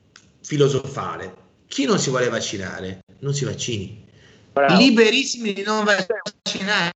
[0.41, 1.45] filosofale.
[1.67, 4.06] Chi non si vuole vaccinare, non si vaccini.
[4.53, 4.77] Bravo.
[4.77, 6.93] Liberissimi di non vaccinare.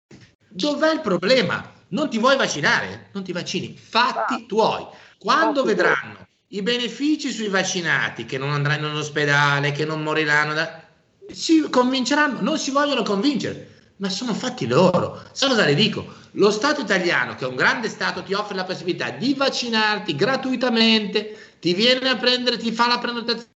[0.48, 1.74] Dov'è il problema?
[1.90, 3.10] Non ti vuoi vaccinare?
[3.14, 3.78] Non ti vaccini.
[3.78, 4.86] Fatti tuoi.
[5.18, 10.82] Quando vedranno i benefici sui vaccinati che non andranno in ospedale, che non moriranno, da...
[11.30, 15.22] si convinceranno, non si vogliono convincere, ma sono fatti loro.
[15.32, 16.06] Sai cosa le dico?
[16.32, 21.56] Lo Stato italiano, che è un grande Stato, ti offre la possibilità di vaccinarti gratuitamente,
[21.60, 23.51] ti viene a prendere, ti fa la prenotazione,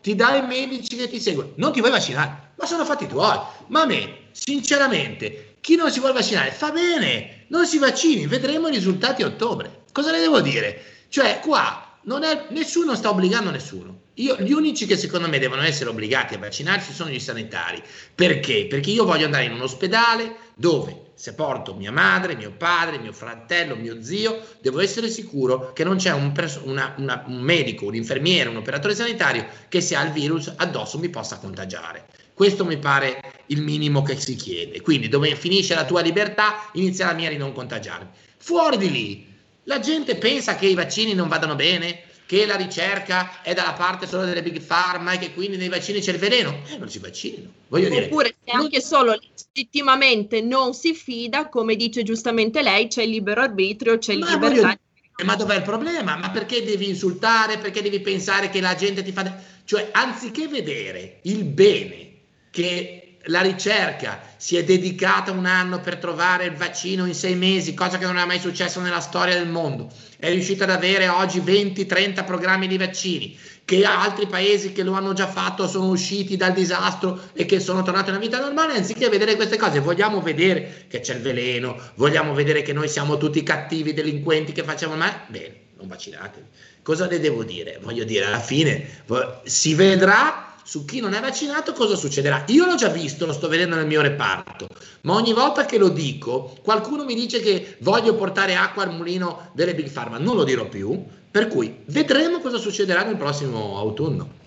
[0.00, 1.52] ti dà i medici che ti seguono.
[1.56, 3.38] Non ti vuoi vaccinare, ma sono fatti tuoi.
[3.68, 8.68] Ma a me, sinceramente, chi non si vuole vaccinare fa bene, non si vaccini, vedremo
[8.68, 9.84] i risultati a ottobre.
[9.92, 10.82] Cosa le devo dire?
[11.08, 14.00] Cioè, qua è, nessuno sta obbligando nessuno.
[14.14, 17.82] Io, gli unici che secondo me devono essere obbligati a vaccinarsi sono i sanitari.
[18.14, 18.66] Perché?
[18.66, 23.12] Perché io voglio andare in un ospedale dove se porto mia madre, mio padre, mio
[23.12, 27.86] fratello, mio zio, devo essere sicuro che non c'è un, pers- una, una, un medico,
[27.86, 32.06] un infermiere, un operatore sanitario che se ha il virus addosso mi possa contagiare.
[32.34, 34.80] Questo mi pare il minimo che si chiede.
[34.80, 38.08] Quindi dove finisce la tua libertà, inizia la mia di non contagiarmi.
[38.38, 39.32] Fuori di lì,
[39.64, 44.06] la gente pensa che i vaccini non vadano bene, che la ricerca è dalla parte
[44.06, 46.62] solo delle big pharma e che quindi nei vaccini c'è il veleno.
[46.66, 47.50] Eh, non si vaccinino.
[47.68, 53.02] Voglio dire, Oppure se anche solo legittimamente non si fida, come dice giustamente lei, c'è
[53.02, 54.48] il libero arbitrio, c'è il libertà.
[54.48, 54.78] Voglio...
[55.24, 56.16] Ma dov'è il problema?
[56.16, 57.58] Ma perché devi insultare?
[57.58, 59.38] Perché devi pensare che la gente ti fa...
[59.66, 62.12] Cioè, anziché vedere il bene
[62.50, 67.74] che la ricerca si è dedicata un anno per trovare il vaccino in sei mesi,
[67.74, 69.90] cosa che non è mai successo nella storia del mondo.
[70.18, 75.12] È riuscita ad avere oggi 20-30 programmi di vaccini, che altri paesi che lo hanno
[75.12, 79.08] già fatto sono usciti dal disastro e che sono tornati a una vita normale, anziché
[79.08, 83.42] vedere queste cose, vogliamo vedere che c'è il veleno, vogliamo vedere che noi siamo tutti
[83.42, 86.46] cattivi delinquenti che facciamo male, bene, non vaccinatevi.
[86.82, 87.78] Cosa le devo dire?
[87.80, 89.04] Voglio dire, alla fine
[89.44, 92.44] si vedrà su chi non è vaccinato cosa succederà.
[92.48, 94.68] Io l'ho già visto, lo sto vedendo nel mio reparto,
[95.02, 99.50] ma ogni volta che lo dico qualcuno mi dice che voglio portare acqua al mulino
[99.54, 104.40] delle big pharma, non lo dirò più, per cui vedremo cosa succederà nel prossimo autunno.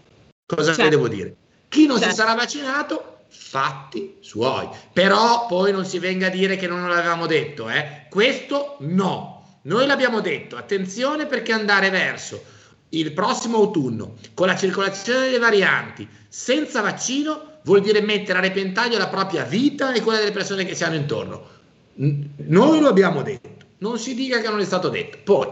[0.45, 0.89] Cosa certo.
[0.89, 1.36] devo dire?
[1.67, 2.13] Chi non certo.
[2.13, 4.69] si sarà vaccinato, fatti suoi.
[4.93, 8.06] Però poi non si venga a dire che non l'avevamo detto, eh?
[8.10, 9.60] Questo no.
[9.63, 12.54] Noi l'abbiamo detto, attenzione perché andare verso
[12.99, 18.97] il prossimo autunno con la circolazione delle varianti senza vaccino vuol dire mettere a repentaglio
[18.97, 21.53] la propria vita e quella delle persone che si hanno intorno.
[21.95, 25.17] Noi lo abbiamo detto, non si dica che non è stato detto.
[25.23, 25.47] Poi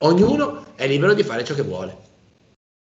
[0.00, 2.12] ognuno è libero di fare ciò che vuole.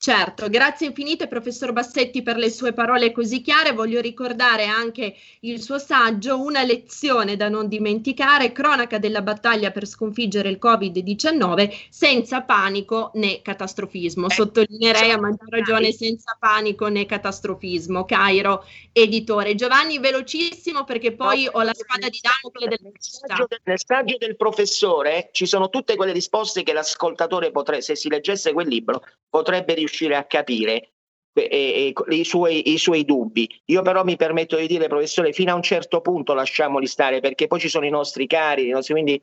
[0.02, 3.72] Certo, grazie infinite professor Bassetti per le sue parole così chiare.
[3.72, 9.86] Voglio ricordare anche il suo saggio, una lezione da non dimenticare, cronaca della battaglia per
[9.86, 14.28] sconfiggere il Covid-19 senza panico né catastrofismo.
[14.28, 18.06] Eh, Sottolineerei a maggior ragione senza panico né catastrofismo.
[18.06, 19.54] Cairo, editore.
[19.54, 25.28] Giovanni, velocissimo perché poi ho la spada di Damocle del saggio, nel saggio del professore
[25.32, 29.88] ci sono tutte quelle risposte che l'ascoltatore potrebbe, se si leggesse quel libro, potrebbe riuscire
[29.90, 30.92] riuscire a capire
[31.32, 33.48] eh, eh, i, suoi, i, suoi, dubbi.
[33.66, 37.46] Io però mi permetto di dire, professore, fino a un certo punto lasciamoli stare perché
[37.46, 39.20] poi ci sono i nostri cari, i nostri, quindi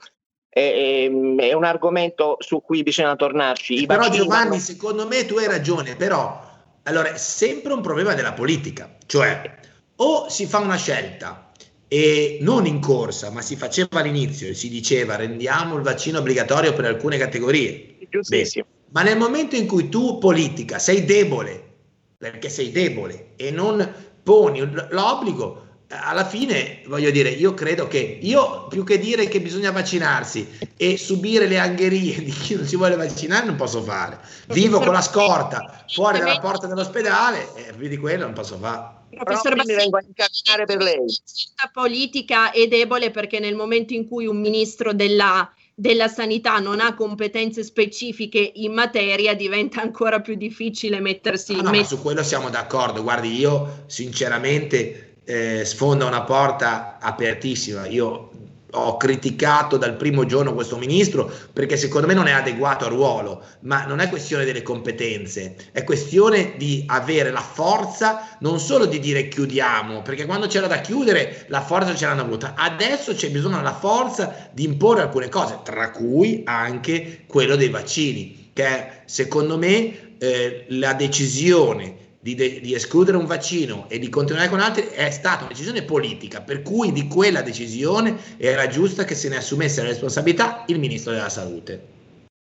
[0.49, 3.82] è, è, un argomento su cui bisogna tornarci.
[3.82, 4.60] I però vaccini, Giovanni, ma...
[4.60, 6.45] secondo me tu hai ragione, però
[6.84, 9.56] allora è sempre un problema della politica, cioè
[9.97, 11.51] o si fa una scelta
[11.89, 16.73] e non in corsa, ma si faceva all'inizio e si diceva rendiamo il vaccino obbligatorio
[16.73, 17.97] per alcune categorie.
[18.10, 18.65] Giustissimo.
[18.69, 21.65] Beh, ma nel momento in cui tu, politica, sei debole,
[22.17, 23.88] perché sei debole e non
[24.23, 29.69] poni l'obbligo, alla fine voglio dire, io credo che io più che dire che bisogna
[29.69, 34.19] vaccinarsi e subire le angherie di chi non si vuole vaccinare non posso fare.
[34.47, 38.95] Vivo con la scorta fuori dalla porta dell'ospedale e più di quello non posso fare.
[39.12, 41.05] Professor vengo a incamminare per lei.
[41.62, 46.80] La politica è debole perché nel momento in cui un ministro della della sanità non
[46.80, 52.02] ha competenze specifiche in materia, diventa ancora più difficile mettersi in ah, no, met- su
[52.02, 53.04] quello siamo d'accordo.
[53.04, 57.86] Guardi, io sinceramente eh, sfonda una porta apertissima.
[57.86, 58.27] Io
[58.71, 63.43] ho criticato dal primo giorno questo ministro perché secondo me non è adeguato al ruolo,
[63.62, 68.99] ma non è questione delle competenze, è questione di avere la forza non solo di
[68.99, 73.58] dire chiudiamo, perché quando c'era da chiudere la forza ce l'hanno avuta, adesso c'è bisogno
[73.58, 79.58] della forza di imporre alcune cose, tra cui anche quello dei vaccini, che è secondo
[79.58, 84.88] me eh, la decisione di, de- di, escludere un vaccino e di continuare con altri
[84.88, 89.38] è stata una decisione politica, per cui di quella decisione era giusta che se ne
[89.38, 91.88] assumesse la responsabilità il Ministro della Salute.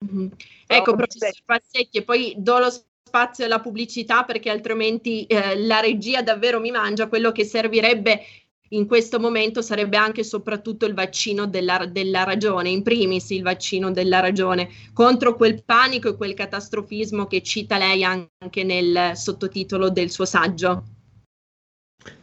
[0.03, 0.29] Mm-hmm.
[0.67, 6.23] Ecco, professor Passetti, e poi do lo spazio alla pubblicità perché altrimenti eh, la regia
[6.23, 8.21] davvero mi mangia quello che servirebbe
[8.71, 13.43] in questo momento sarebbe anche e soprattutto il vaccino della, della, ragione, in primis il
[13.43, 19.91] vaccino della ragione, contro quel panico e quel catastrofismo che cita lei anche nel sottotitolo
[19.91, 20.85] del suo saggio.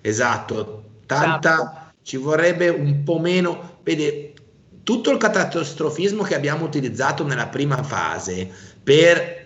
[0.02, 1.94] Esatto, tanta esatto.
[2.02, 4.34] ci vorrebbe un po' meno, vede,
[4.84, 8.52] tutto il catastrofismo che abbiamo utilizzato nella prima fase
[8.84, 9.43] per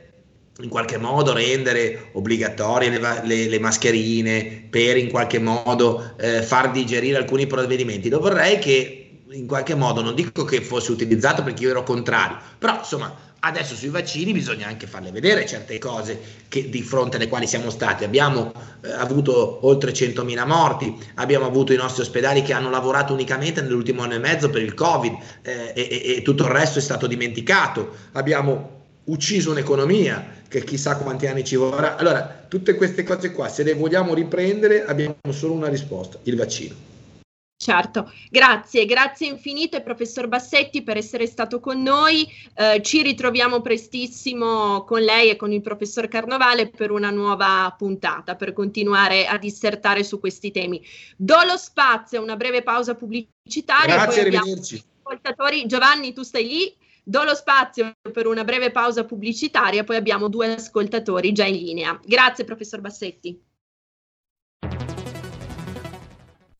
[0.61, 6.71] in qualche modo rendere obbligatorie le, le, le mascherine, per in qualche modo eh, far
[6.71, 8.09] digerire alcuni provvedimenti.
[8.09, 12.37] Lo vorrei che in qualche modo, non dico che fosse utilizzato perché io ero contrario,
[12.57, 17.27] però insomma adesso sui vaccini bisogna anche farle vedere certe cose che, di fronte alle
[17.27, 18.03] quali siamo stati.
[18.03, 23.61] Abbiamo eh, avuto oltre 100.000 morti, abbiamo avuto i nostri ospedali che hanno lavorato unicamente
[23.61, 27.05] nell'ultimo anno e mezzo per il Covid eh, e, e tutto il resto è stato
[27.05, 27.95] dimenticato.
[28.13, 28.76] Abbiamo
[29.07, 31.95] ucciso un'economia che chissà quanti anni ci vorrà.
[31.97, 36.95] Allora, tutte queste cose qua, se le vogliamo riprendere, abbiamo solo una risposta, il vaccino.
[37.59, 42.27] Certo, grazie, grazie infinite professor Bassetti per essere stato con noi.
[42.53, 48.35] Eh, ci ritroviamo prestissimo con lei e con il professor Carnovale per una nuova puntata,
[48.35, 50.85] per continuare a dissertare su questi temi.
[51.15, 53.95] Do lo spazio, una breve pausa pubblicitaria.
[53.95, 54.83] Grazie, arrivederci.
[55.01, 56.75] Ascoltatori, Giovanni, tu stai lì?
[57.09, 61.97] Do lo spazio per una breve pausa pubblicitaria, poi abbiamo due ascoltatori già in linea.
[62.03, 63.41] Grazie, professor Bassetti.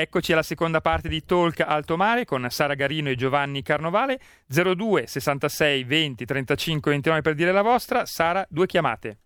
[0.00, 4.20] Eccoci alla seconda parte di Talk Alto Mare con Sara Garino e Giovanni Carnovale.
[4.46, 8.06] 02 66 20 35 29 per dire la vostra.
[8.06, 9.18] Sara, due chiamate.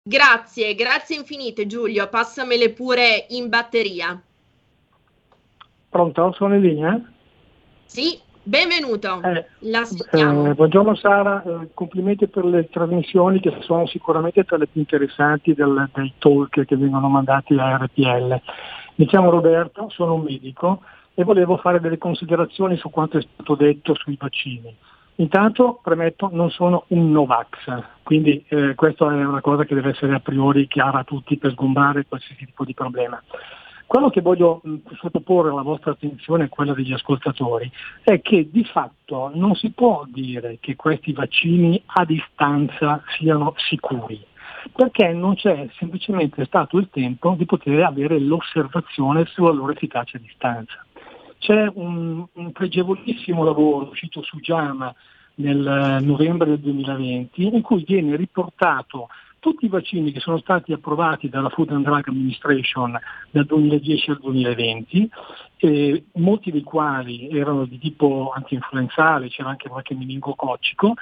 [0.00, 4.22] Grazie, grazie infinite Giulio, passamele pure in batteria.
[5.88, 7.12] Pronto, sono in linea?
[7.86, 9.20] Sì, benvenuto.
[9.22, 14.82] Eh, eh, buongiorno Sara, eh, complimenti per le trasmissioni che sono sicuramente tra le più
[14.82, 18.40] interessanti del, dei talk che vengono mandati a RPL.
[18.96, 20.82] Mi chiamo Roberto, sono un medico
[21.14, 24.74] e volevo fare delle considerazioni su quanto è stato detto sui vaccini.
[25.16, 30.14] Intanto, premetto, non sono un Novax, quindi eh, questa è una cosa che deve essere
[30.14, 33.22] a priori chiara a tutti per sgombrare qualsiasi tipo di problema.
[33.86, 37.70] Quello che voglio mh, sottoporre alla vostra attenzione e quella degli ascoltatori
[38.02, 44.28] è che di fatto non si può dire che questi vaccini a distanza siano sicuri
[44.72, 50.20] perché non c'è semplicemente stato il tempo di poter avere l'osservazione sulla loro efficacia a
[50.20, 50.84] distanza.
[51.38, 54.94] C'è un, un pregevolissimo lavoro uscito su JAMA
[55.36, 59.08] nel novembre del 2020 in cui viene riportato
[59.40, 62.98] tutti i vaccini che sono stati approvati dalla Food and Drug Administration
[63.30, 65.10] dal 2010 al 2020,
[65.56, 70.94] eh, molti dei quali erano di tipo antinfluenzale, c'era anche qualche meningococcico,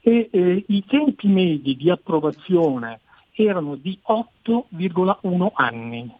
[0.00, 3.00] e eh, i tempi medi di approvazione
[3.32, 6.12] erano di 8,1 anni.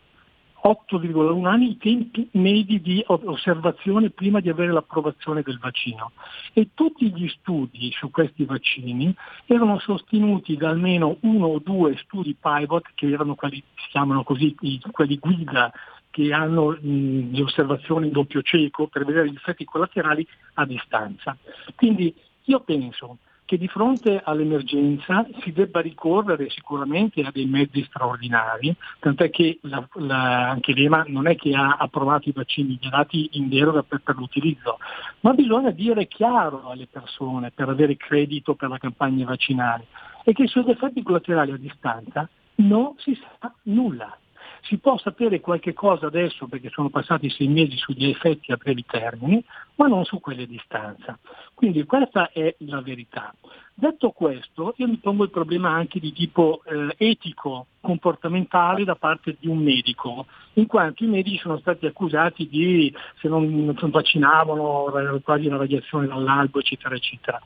[0.62, 6.12] 8,1 anni i tempi medi di osservazione prima di avere l'approvazione del vaccino
[6.52, 9.14] e tutti gli studi su questi vaccini
[9.46, 14.54] erano sostenuti da almeno uno o due studi pilot che erano quelli, si chiamano così,
[14.90, 15.72] quelli guida
[16.10, 21.36] che hanno mh, le osservazioni in doppio cieco per vedere gli effetti collaterali a distanza.
[21.74, 22.14] Quindi
[22.44, 23.18] io penso
[23.50, 29.84] che di fronte all'emergenza si debba ricorrere sicuramente a dei mezzi straordinari, tant'è che la,
[29.94, 34.14] la, anche l'EMA non è che ha approvato i vaccini, dati in deroga per, per
[34.14, 34.78] l'utilizzo,
[35.22, 39.86] ma bisogna dire chiaro alle persone per avere credito per la campagna vaccinale
[40.22, 44.16] e che sugli effetti collaterali a distanza non si sa nulla.
[44.62, 48.84] Si può sapere qualche cosa adesso perché sono passati sei mesi sugli effetti a brevi
[48.84, 49.42] termini,
[49.76, 51.18] ma non su quelli a distanza.
[51.54, 53.34] Quindi questa è la verità.
[53.74, 59.36] Detto questo, io mi pongo il problema anche di tipo eh, etico, comportamentale da parte
[59.40, 65.20] di un medico, in quanto i medici sono stati accusati di, se non, non vaccinavano,
[65.24, 67.40] quasi una radiazione dall'albo, eccetera, eccetera.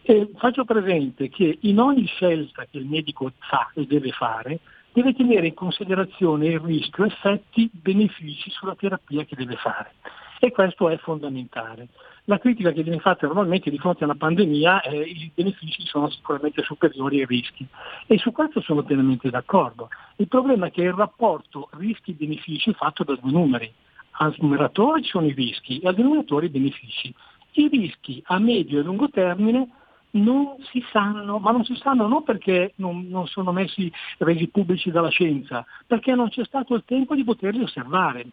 [0.00, 4.60] E faccio presente che in ogni scelta che il medico fa e deve fare,
[4.96, 9.92] deve tenere in considerazione il rischio, effetti, benefici sulla terapia che deve fare.
[10.40, 11.88] E questo è fondamentale.
[12.24, 15.84] La critica che viene fatta normalmente di fronte a una pandemia è che i benefici
[15.84, 17.66] sono sicuramente superiori ai rischi
[18.06, 19.90] e su questo sono pienamente d'accordo.
[20.16, 23.70] Il problema è che il rapporto rischi-benefici è fatto da due numeri.
[24.18, 27.14] Al numeratore ci sono i rischi e al denominatore i benefici.
[27.52, 29.68] I rischi a medio e lungo termine
[30.10, 34.90] non si sanno, ma non si sanno non perché non, non, sono messi resi pubblici
[34.90, 38.26] dalla scienza, perché non c'è stato il tempo di poterli osservare.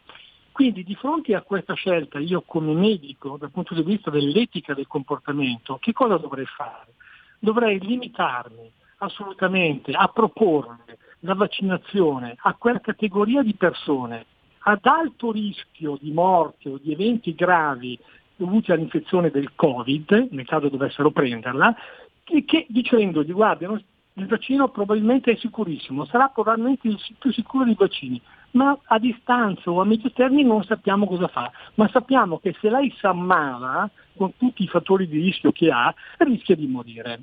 [0.52, 4.88] Quindi di fronte a questa scelta io come medico, dal punto di vista dell'etica del
[4.88, 6.94] comportamento, che cosa dovrei fare?
[7.40, 14.26] Dovrei limitarmi assolutamente a proporre la vaccinazione a quella categoria di persone
[14.66, 18.00] ad alto rischio di morte o di eventi gravi
[18.36, 21.76] dovuti all'infezione del Covid, nel caso dovessero prenderla,
[22.24, 23.68] che, che dicendogli guarda
[24.16, 28.22] il vaccino probabilmente è sicurissimo, sarà probabilmente il più sicuro dei vaccini,
[28.52, 32.70] ma a distanza o a medio termine non sappiamo cosa fa, ma sappiamo che se
[32.70, 37.22] lei si ammala con tutti i fattori di rischio che ha, rischia di morire.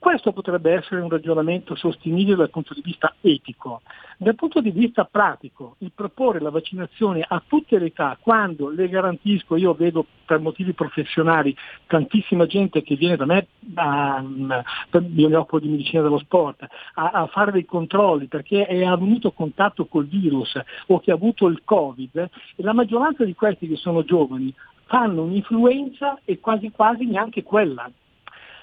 [0.00, 3.82] Questo potrebbe essere un ragionamento sostenibile dal punto di vista etico.
[4.16, 8.88] Dal punto di vista pratico, il proporre la vaccinazione a tutte le età, quando le
[8.88, 11.54] garantisco, io vedo per motivi professionali
[11.86, 17.10] tantissima gente che viene da me, a, io mi occupo di medicina dello sport, a,
[17.10, 21.60] a fare dei controlli perché è avuto contatto col virus o che ha avuto il
[21.62, 22.16] Covid,
[22.56, 24.50] e la maggioranza di questi che sono giovani
[24.86, 27.90] fanno un'influenza e quasi quasi neanche quella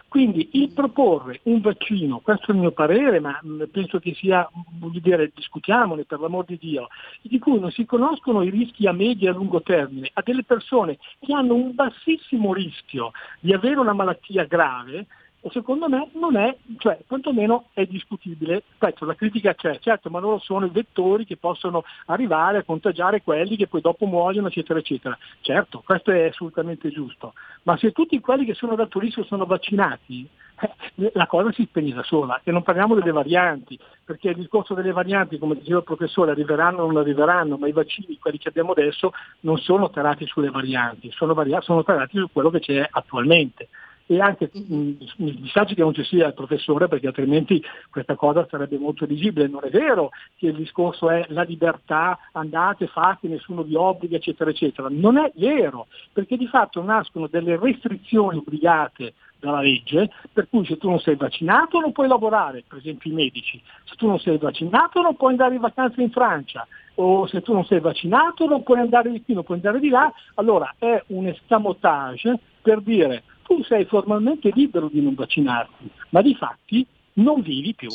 [0.08, 4.50] quindi il proporre un vaccino, questo è il mio parere, ma mm, penso che sia,
[4.80, 6.88] voglio dire, discutiamone per l'amor di Dio,
[7.22, 10.44] di cui non si conoscono i rischi a medio e a lungo termine, a delle
[10.44, 15.08] persone che hanno un bassissimo rischio di avere una malattia grave,
[15.52, 18.64] secondo me non è, cioè quantomeno è discutibile.
[18.80, 23.22] Certo, la critica c'è, certo, ma loro sono i vettori che possono arrivare a contagiare
[23.22, 25.18] quelli che poi dopo muoiono, eccetera, eccetera.
[25.42, 27.34] Certo, questo è assolutamente giusto,
[27.64, 30.28] ma se tutti quelli che sono ad alto rischio sono vaccinati,
[30.60, 34.74] eh, la cosa si spegne da sola e non parliamo delle varianti, perché il discorso
[34.74, 38.50] delle varianti, come diceva il professore, arriveranno o non arriveranno, ma i vaccini, quelli che
[38.50, 42.88] abbiamo adesso, non sono tarati sulle varianti, sono, vari- sono tarati su quello che c'è
[42.90, 43.68] attualmente
[44.08, 48.78] e anche mi dispiace che non ci sia il professore perché altrimenti questa cosa sarebbe
[48.78, 49.48] molto visibile.
[49.48, 54.50] Non è vero che il discorso è la libertà, andate, fate, nessuno vi obbliga, eccetera,
[54.50, 54.88] eccetera.
[54.90, 60.78] Non è vero, perché di fatto nascono delle restrizioni obbligate dalla legge, per cui se
[60.78, 64.38] tu non sei vaccinato non puoi lavorare, per esempio i medici, se tu non sei
[64.38, 68.64] vaccinato non puoi andare in vacanza in Francia, o se tu non sei vaccinato non
[68.64, 73.24] puoi andare di qui, non puoi andare di là, allora è un escamotage per dire
[73.48, 77.90] tu sei formalmente libero di non vaccinarti, ma di fatti non vivi più.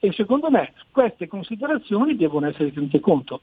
[0.00, 3.42] E secondo me queste considerazioni devono essere tenute conto.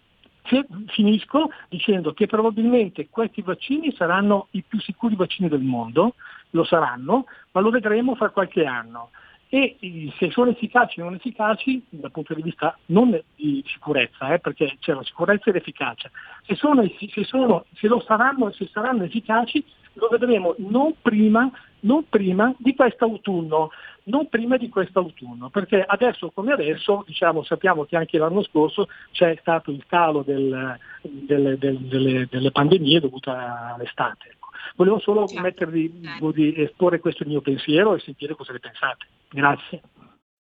[0.87, 6.15] Finisco dicendo che probabilmente questi vaccini saranno i più sicuri vaccini del mondo,
[6.51, 9.09] lo saranno, ma lo vedremo fra qualche anno
[9.49, 9.77] e
[10.17, 14.75] se sono efficaci o non efficaci dal punto di vista non di sicurezza, eh, perché
[14.79, 16.11] c'è la sicurezza e l'efficacia,
[16.45, 19.63] se, sono, se, sono, se saranno, se saranno efficaci
[19.97, 21.49] lo vedremo non prima,
[21.81, 23.71] non prima di quest'autunno,
[24.03, 29.35] non prima di quest'autunno, perché adesso come adesso diciamo, sappiamo che anche l'anno scorso c'è
[29.39, 34.37] stato il calo del, delle, delle, delle, delle pandemie dovute all'estate.
[34.75, 35.41] Volevo solo certo.
[35.41, 36.01] mettervi,
[36.33, 39.05] di esporre questo mio pensiero e sentire cosa ne pensate.
[39.29, 39.81] Grazie.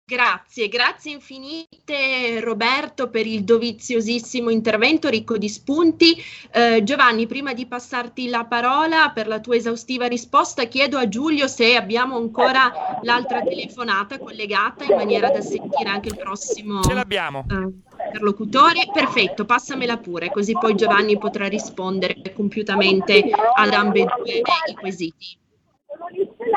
[0.10, 6.18] Grazie, grazie infinite Roberto per il doviziosissimo intervento ricco di spunti.
[6.52, 11.48] Eh, Giovanni, prima di passarti la parola per la tua esaustiva risposta, chiedo a Giulio
[11.48, 12.72] se abbiamo ancora
[13.04, 16.82] l'altra telefonata collegata in maniera da sentire anche il prossimo.
[16.82, 17.46] Ce l'abbiamo.
[17.48, 18.90] Eh interlocutore.
[18.92, 25.38] Perfetto, passamela pure, così poi Giovanni potrà rispondere compiutamente ad ambedue i quesiti.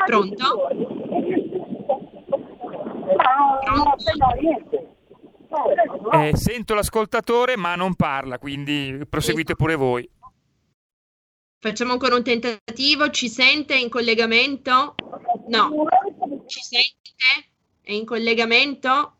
[0.05, 1.42] Pronto?
[6.13, 10.09] Eh, sento l'ascoltatore ma non parla, quindi proseguite pure voi.
[11.59, 14.95] Facciamo ancora un tentativo, ci sente in collegamento?
[15.47, 15.85] No.
[16.45, 17.51] Ci sente?
[17.81, 19.17] È in collegamento?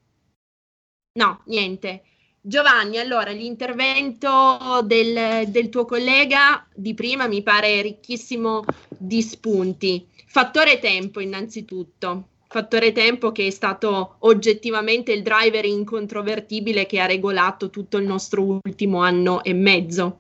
[1.14, 2.04] No, niente.
[2.42, 10.06] Giovanni, allora l'intervento del, del, tuo collega di prima mi pare ricchissimo di spunti.
[10.26, 17.72] Fattore tempo innanzitutto, fattore tempo che è stato oggettivamente il driver incontrovertibile che ha regolato
[17.72, 20.20] tutto il nostro ultimo anno e mezzo.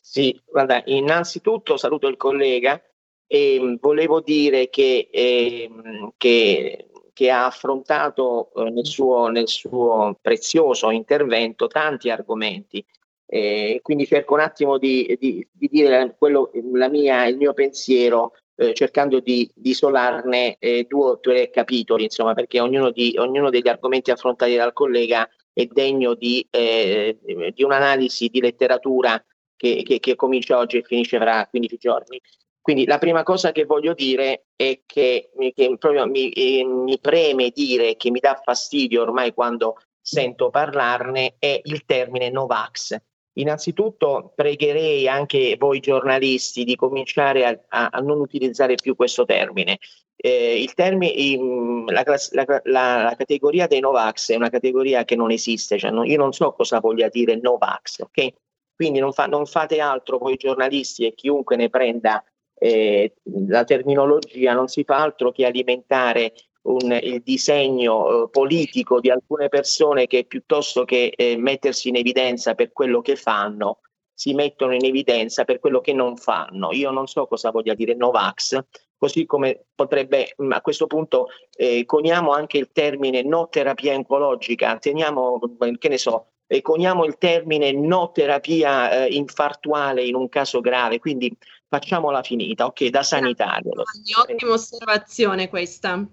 [0.00, 2.82] Sì, guarda, innanzitutto saluto il collega
[3.26, 5.70] e volevo dire che, eh,
[6.16, 6.86] che
[7.16, 12.84] che ha affrontato eh, nel, suo, nel, suo, prezioso intervento tanti argomenti.
[13.24, 16.50] Eh, quindi cerco un attimo di, di, di dire quello,
[16.90, 22.34] mia, il mio pensiero eh, cercando di, di isolarne eh, due o tre capitoli, insomma,
[22.34, 27.18] perché ognuno, di, ognuno, degli argomenti affrontati dal collega è degno di, eh,
[27.54, 29.22] di un'analisi di letteratura
[29.56, 32.20] che, che, che, comincia oggi e finisce fra 15 giorni.
[32.60, 37.50] Quindi la prima cosa che voglio dire è che, che proprio mi, eh, mi preme
[37.50, 42.96] dire che mi dà fastidio ormai quando sento parlarne è il termine Novax.
[43.38, 49.78] Innanzitutto pregherei anche voi giornalisti di cominciare a, a, a non utilizzare più questo termine.
[50.16, 50.64] Eh,
[51.00, 55.90] in, la, la, la, la, categoria dei Novax è una categoria che non esiste, cioè
[55.90, 58.28] non, io non so cosa voglia dire Novax, ok?
[58.74, 62.24] Quindi non, fa, non fate altro voi giornalisti e chiunque ne prenda
[62.58, 63.16] eh,
[63.48, 66.32] la terminologia non si fa altro che alimentare
[66.66, 72.54] un, il disegno eh, politico di alcune persone che piuttosto che eh, mettersi in evidenza
[72.54, 73.80] per quello che fanno,
[74.12, 76.72] si mettono in evidenza per quello che non fanno.
[76.72, 78.58] Io non so cosa voglia dire Novax,
[78.96, 84.78] così come potrebbe mm, a questo punto eh, coniamo anche il termine no terapia oncologica,
[84.78, 85.38] teniamo,
[85.78, 90.98] che ne so, eh, coniamo il termine no terapia eh, infartuale in un caso grave,
[90.98, 91.36] quindi
[91.68, 93.72] facciamola finita, ok, da sanitario.
[94.18, 96.06] Ottima osservazione questa.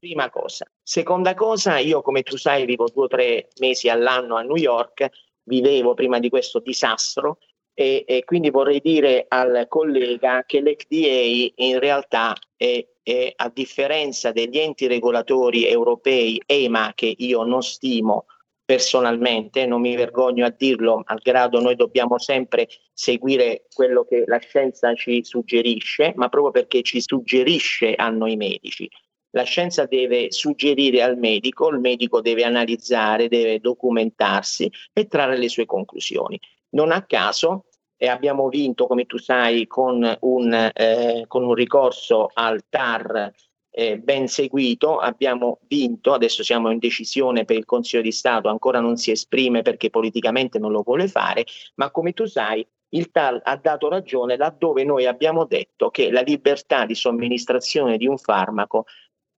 [0.00, 0.64] Prima cosa.
[0.82, 5.06] Seconda cosa, io come tu sai vivo due o tre mesi all'anno a New York,
[5.42, 7.36] vivevo prima di questo disastro
[7.74, 14.32] e, e quindi vorrei dire al collega che l'FDA in realtà è, è, a differenza
[14.32, 18.24] degli enti regolatori europei, EMA, che io non stimo,
[18.64, 24.94] personalmente, non mi vergogno a dirlo, malgrado noi dobbiamo sempre seguire quello che la scienza
[24.94, 28.88] ci suggerisce, ma proprio perché ci suggerisce a noi medici.
[29.30, 35.48] La scienza deve suggerire al medico, il medico deve analizzare, deve documentarsi e trarre le
[35.48, 36.38] sue conclusioni.
[36.70, 37.66] Non a caso
[37.96, 43.32] e abbiamo vinto, come tu sai, con un, eh, con un ricorso al TAR
[43.70, 48.80] eh, ben seguito, abbiamo vinto, adesso siamo in decisione per il Consiglio di Stato, ancora
[48.80, 51.44] non si esprime perché politicamente non lo vuole fare,
[51.76, 56.22] ma come tu sai il TAL ha dato ragione laddove noi abbiamo detto che la
[56.22, 58.86] libertà di somministrazione di un farmaco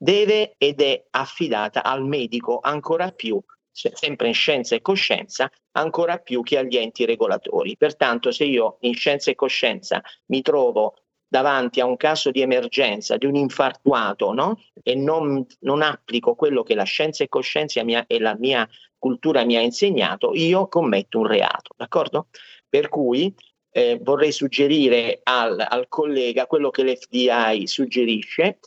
[0.03, 3.41] deve ed è affidata al medico ancora più,
[3.71, 7.77] sempre in scienza e coscienza, ancora più che agli enti regolatori.
[7.77, 10.95] Pertanto se io in scienza e coscienza mi trovo
[11.29, 14.61] davanti a un caso di emergenza di un infartuato no?
[14.83, 19.45] e non, non, applico quello che la scienza e coscienza mia, e la mia cultura
[19.45, 22.27] mi ha insegnato, io commetto un reato, d'accordo?
[22.69, 23.33] Per cui
[23.71, 28.59] eh, vorrei suggerire al, al, collega quello che l'FDI suggerisce,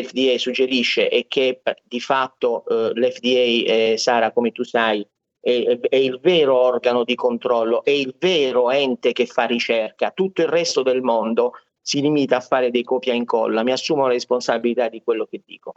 [0.00, 5.06] l'FDA suggerisce e che di fatto eh, l'FDA, eh, Sara, come tu sai,
[5.40, 10.10] è, è, il vero organo di controllo, è il vero ente che fa ricerca.
[10.10, 14.06] Tutto il resto del mondo si limita a fare dei copia e incolla, mi assumo
[14.06, 15.72] la responsabilità di quello che dico.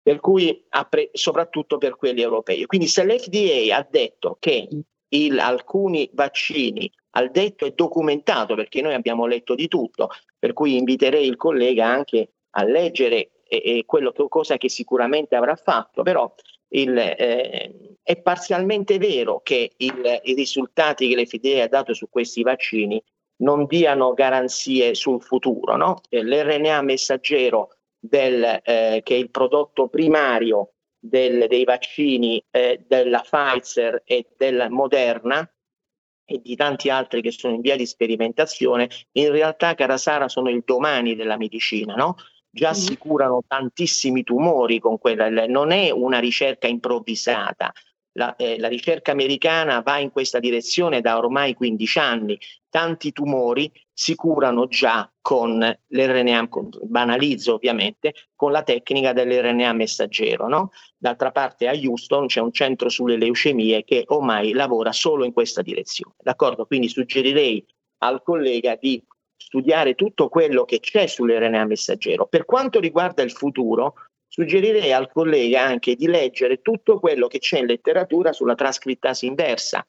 [0.00, 0.64] Per cui,
[1.12, 2.64] soprattutto per quelli europei.
[2.64, 4.68] Quindi se l'FDA ha detto che
[5.08, 10.76] il, alcuni vaccini, al detto e documentato, perché noi abbiamo letto di tutto, per cui
[10.76, 16.02] inviterei il collega anche a leggere e, e quello che, cosa che sicuramente avrà fatto,
[16.02, 16.32] però
[16.70, 22.42] il, eh, è parzialmente vero che il, i risultati che l'FDA ha dato su questi
[22.42, 23.02] vaccini
[23.40, 25.76] non diano garanzie sul futuro.
[25.76, 26.00] No?
[26.08, 33.20] Eh, L'RNA messaggero, del, eh, che è il prodotto primario del, dei vaccini eh, della
[33.20, 35.48] Pfizer e della Moderna
[36.24, 40.50] e di tanti altri che sono in via di sperimentazione, in realtà, cara Sara, sono
[40.50, 41.94] il domani della medicina.
[41.94, 42.16] No?
[42.50, 47.72] Già si curano tantissimi tumori con quella, non è una ricerca improvvisata,
[48.18, 52.38] la, eh, la, ricerca americana va in questa direzione da ormai 15 anni.
[52.68, 56.48] Tanti tumori si curano già con l'RNA,
[56.82, 60.48] banalizzo ovviamente, con la tecnica dell'RNA messaggero.
[60.48, 60.70] No?
[60.96, 65.62] D'altra parte a Houston c'è un centro sulle leucemie che ormai lavora solo in questa
[65.62, 66.14] direzione.
[66.18, 66.66] D'accordo?
[66.66, 67.64] Quindi suggerirei
[67.98, 69.02] al collega di
[69.38, 72.26] studiare tutto quello che c'è sull'RNA messaggero.
[72.26, 73.94] Per quanto riguarda il futuro,
[74.26, 79.86] suggerirei al collega anche di leggere tutto quello che c'è in letteratura sulla trascrittasi inversa.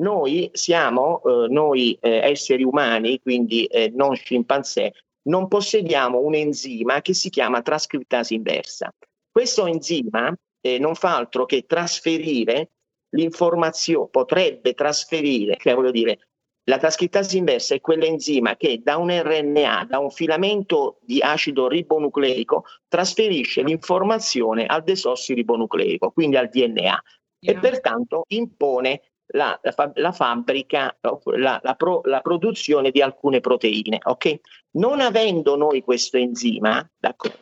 [0.00, 4.92] Noi siamo, eh, noi eh, esseri umani, quindi eh, non scimpanzé,
[5.22, 8.92] non possediamo un enzima che si chiama trascrittasi inversa.
[9.30, 12.70] Questo enzima eh, non fa altro che trasferire
[13.10, 16.28] l'informazione, potrebbe trasferire, cioè voglio dire,
[16.68, 22.64] la trascrittasi inversa è quell'enzima che da un RNA, da un filamento di acido ribonucleico,
[22.88, 27.02] trasferisce l'informazione al desossiribonucleico, quindi al DNA, yeah.
[27.40, 30.94] e pertanto impone la, la, la fabbrica,
[31.36, 33.98] la, la, pro, la, produzione di alcune proteine.
[34.02, 34.38] Okay?
[34.72, 36.86] Non avendo noi questo enzima,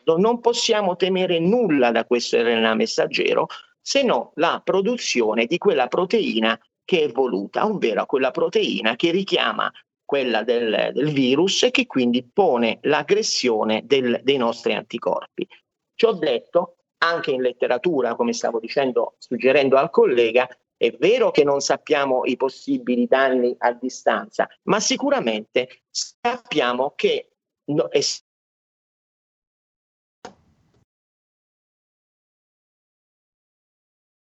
[0.04, 3.48] non possiamo temere nulla da questo RNA messaggero,
[3.80, 9.70] se no la produzione di quella proteina che è voluta, ovvero quella proteina che richiama
[10.02, 15.46] quella del, del virus e che quindi pone l'aggressione del, dei nostri anticorpi.
[15.94, 21.60] Ciò detto, anche in letteratura, come stavo dicendo, suggerendo al collega, è vero che non
[21.60, 27.32] sappiamo i possibili danni a distanza, ma sicuramente sappiamo che
[27.72, 28.00] no, è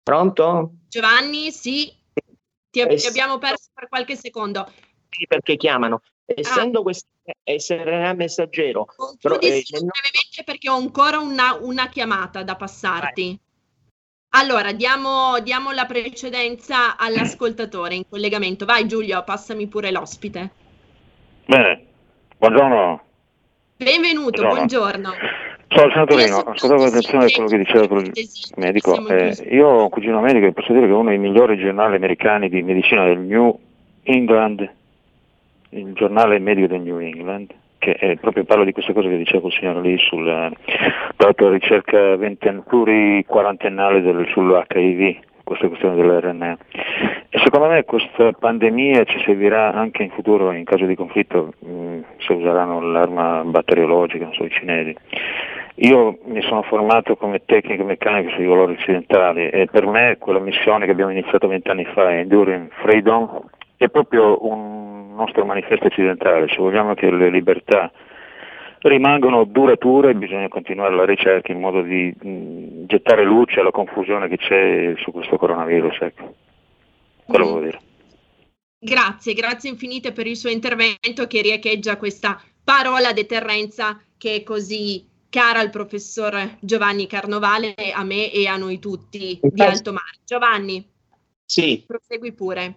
[0.04, 0.74] Pronto?
[0.90, 2.01] Giovanni, sì.
[2.72, 4.72] Ti, ti abbiamo perso per qualche secondo.
[5.10, 6.02] Sì, perché chiamano.
[6.26, 6.84] Essendo ah.
[6.84, 7.10] questo
[7.44, 8.86] SRA messaggero.
[9.22, 13.28] Però, eh, brevemente perché ho ancora una, una chiamata da passarti.
[13.28, 13.40] Vai.
[14.34, 18.64] Allora, diamo, diamo, la precedenza all'ascoltatore in collegamento.
[18.64, 20.50] Vai Giulio, passami pure l'ospite.
[21.46, 21.86] Bene,
[22.38, 23.04] buongiorno.
[23.76, 25.10] Benvenuto, buongiorno.
[25.10, 25.51] buongiorno.
[25.74, 28.12] Ciao senatorino, ascoltavo attenzione quello che diceva il
[28.58, 29.08] medico.
[29.08, 31.96] Eh, io ho un cugino medico e posso dire che è uno dei migliori giornali
[31.96, 33.58] americani di medicina del New
[34.04, 34.70] England,
[35.70, 39.48] il giornale medico del New England, che è, proprio parla di queste cose che diceva
[39.48, 40.52] il signore lì sulla,
[41.16, 42.18] sulla ricerca
[42.68, 46.58] pluriquarantennale del, sull'HIV, questa questione dell'RNA.
[47.30, 51.72] E secondo me questa pandemia ci servirà anche in futuro in caso di conflitto, mh,
[51.72, 54.94] mm, se useranno l'arma batteriologica, non so, i cinesi.
[55.76, 60.86] Io mi sono formato come tecnico meccanico sui valori occidentali e per me quella missione
[60.86, 63.42] che abbiamo iniziato vent'anni fa, Enduring Freedom,
[63.78, 66.50] è proprio un nostro manifesto occidentale.
[66.50, 67.92] Se vogliamo che le libertà
[68.80, 74.38] rimangano durature bisogna continuare la ricerca in modo di mh, gettare luce alla confusione che
[74.38, 76.02] c'è su questo coronavirus.
[76.02, 76.34] Ecco.
[77.26, 77.50] Quello mm.
[77.50, 77.80] vuol dire.
[78.80, 85.08] Grazie, grazie infinite per il suo intervento che riecheggia questa parola deterrenza che è così
[85.32, 90.20] cara al professor Giovanni Carnovale, a me e a noi tutti di Alto Mare.
[90.26, 90.88] Giovanni,
[91.46, 91.84] sì.
[91.88, 92.76] prosegui pure.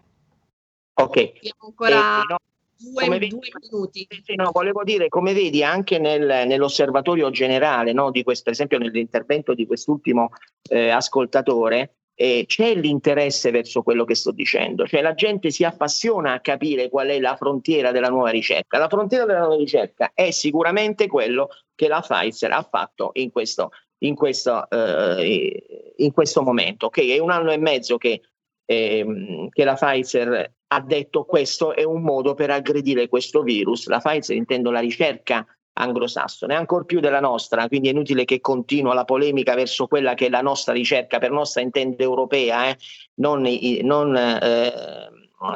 [0.95, 1.17] Ok.
[1.17, 2.37] Abbiamo ancora eh, no,
[2.77, 4.07] due, vedi, due, minuti.
[4.37, 9.53] No, volevo dire, come vedi, anche nel, nell'osservatorio generale, no, di questo, per esempio nell'intervento
[9.53, 10.31] di quest'ultimo
[10.71, 16.33] eh, ascoltatore, eh, c'è l'interesse verso quello che sto dicendo, cioè la gente si appassiona
[16.33, 18.79] a capire qual è la frontiera della nuova ricerca.
[18.79, 23.71] La frontiera della nuova ricerca è sicuramente quello che la Pfizer ha fatto in questo,
[23.99, 28.21] in questo, eh, in questo momento, che è un anno e mezzo che,
[28.65, 33.87] eh, che la Pfizer ha detto questo è un modo per aggredire questo virus.
[33.89, 35.45] La Pfizer intendo la ricerca
[35.75, 40.27] anglosassone, ancora più della nostra, quindi è inutile che continua la polemica verso quella che
[40.27, 42.77] è la nostra ricerca, per nostra intende europea, eh,
[43.14, 43.43] non,
[43.83, 44.72] non, eh,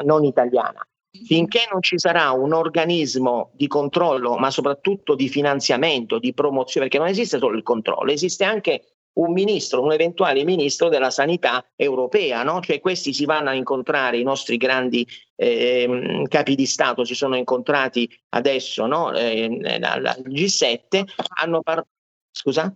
[0.05, 0.87] non italiana.
[1.11, 7.03] Finché non ci sarà un organismo di controllo, ma soprattutto di finanziamento, di promozione, perché
[7.03, 12.43] non esiste solo il controllo, esiste anche un ministro, un eventuale ministro della sanità europea,
[12.43, 12.61] no?
[12.61, 17.37] cioè questi si vanno a incontrare, i nostri grandi eh, capi di Stato si sono
[17.37, 19.13] incontrati adesso no?
[19.13, 21.03] eh, al G7,
[21.41, 21.89] hanno parlato...
[22.31, 22.73] Scusa?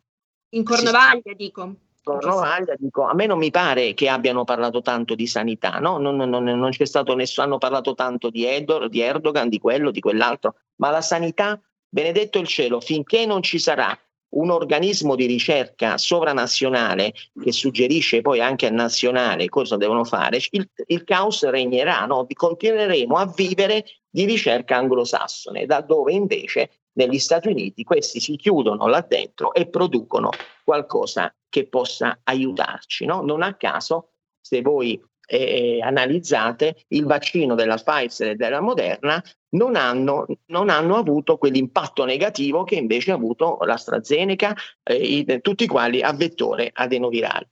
[0.50, 1.76] In Cornovaglia dico.
[2.02, 5.98] Cornovaglia, dico, a me non mi pare che abbiano parlato tanto di sanità, no?
[5.98, 9.60] non, non, non, non c'è stato nessuno, hanno parlato tanto di, Edor, di Erdogan, di
[9.60, 13.96] quello, di quell'altro, ma la sanità, benedetto il cielo, finché non ci sarà
[14.32, 17.12] un organismo di ricerca sovranazionale
[17.42, 22.26] che suggerisce poi anche al nazionale cosa devono fare, il, il caos regnerà, no?
[22.32, 28.86] continueremo a vivere di ricerca anglosassone, da dove invece negli Stati Uniti questi si chiudono
[28.86, 30.30] là dentro e producono
[30.64, 33.04] qualcosa che possa aiutarci.
[33.04, 33.22] No?
[33.22, 34.10] Non a caso
[34.40, 40.96] se voi eh, analizzate, il vaccino della Pfizer e della Moderna non hanno, non hanno
[40.96, 47.50] avuto quell'impatto negativo che invece ha avuto l'AstraZeneca, eh, tutti quali a vettore adenovirale.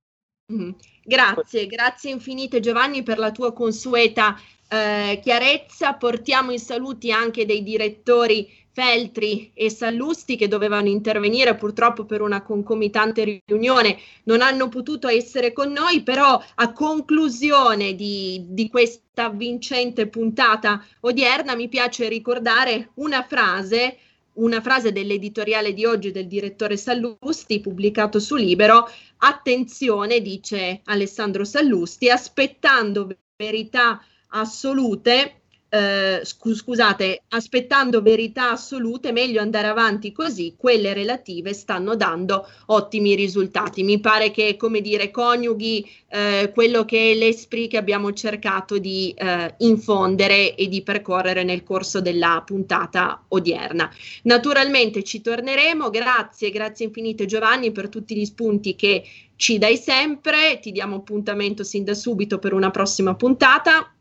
[0.53, 0.71] Mm.
[1.03, 4.37] Grazie, grazie infinite Giovanni per la tua consueta
[4.71, 5.95] eh, chiarezza.
[5.95, 12.43] Portiamo i saluti anche dei direttori Feltri e Sallusti che dovevano intervenire purtroppo per una
[12.43, 20.07] concomitante riunione non hanno potuto essere con noi, però a conclusione di, di questa vincente
[20.07, 23.99] puntata odierna mi piace ricordare una frase
[24.35, 32.09] una frase dell'editoriale di oggi del direttore Sallusti pubblicato su Libero, attenzione, dice Alessandro Sallusti,
[32.09, 35.41] aspettando verità assolute
[35.73, 43.85] eh, scusate, aspettando verità assolute, meglio andare avanti così, quelle relative stanno dando ottimi risultati.
[43.85, 49.15] Mi pare che, come dire, coniughi eh, quello che è l'esprit che abbiamo cercato di
[49.17, 53.89] eh, infondere e di percorrere nel corso della puntata odierna.
[54.25, 59.05] Naturalmente ci torneremo, grazie, grazie infinite Giovanni per tutti gli spunti che
[59.37, 63.95] ci dai sempre, ti diamo appuntamento sin da subito per una prossima puntata.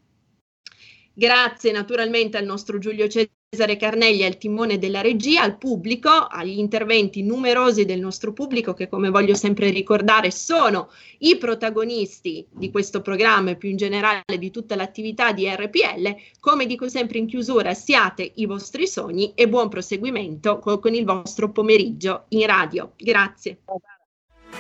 [1.19, 7.23] Grazie naturalmente al nostro Giulio Cesare Carnelli al timone della regia, al pubblico, agli interventi
[7.23, 13.49] numerosi del nostro pubblico che come voglio sempre ricordare sono i protagonisti di questo programma
[13.49, 16.15] e più in generale di tutta l'attività di RPL.
[16.39, 21.51] Come dico sempre in chiusura, siate i vostri sogni e buon proseguimento con il vostro
[21.51, 22.93] pomeriggio in radio.
[22.95, 23.57] Grazie.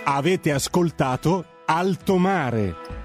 [0.03, 2.98] Avete ascoltato Alto Mare.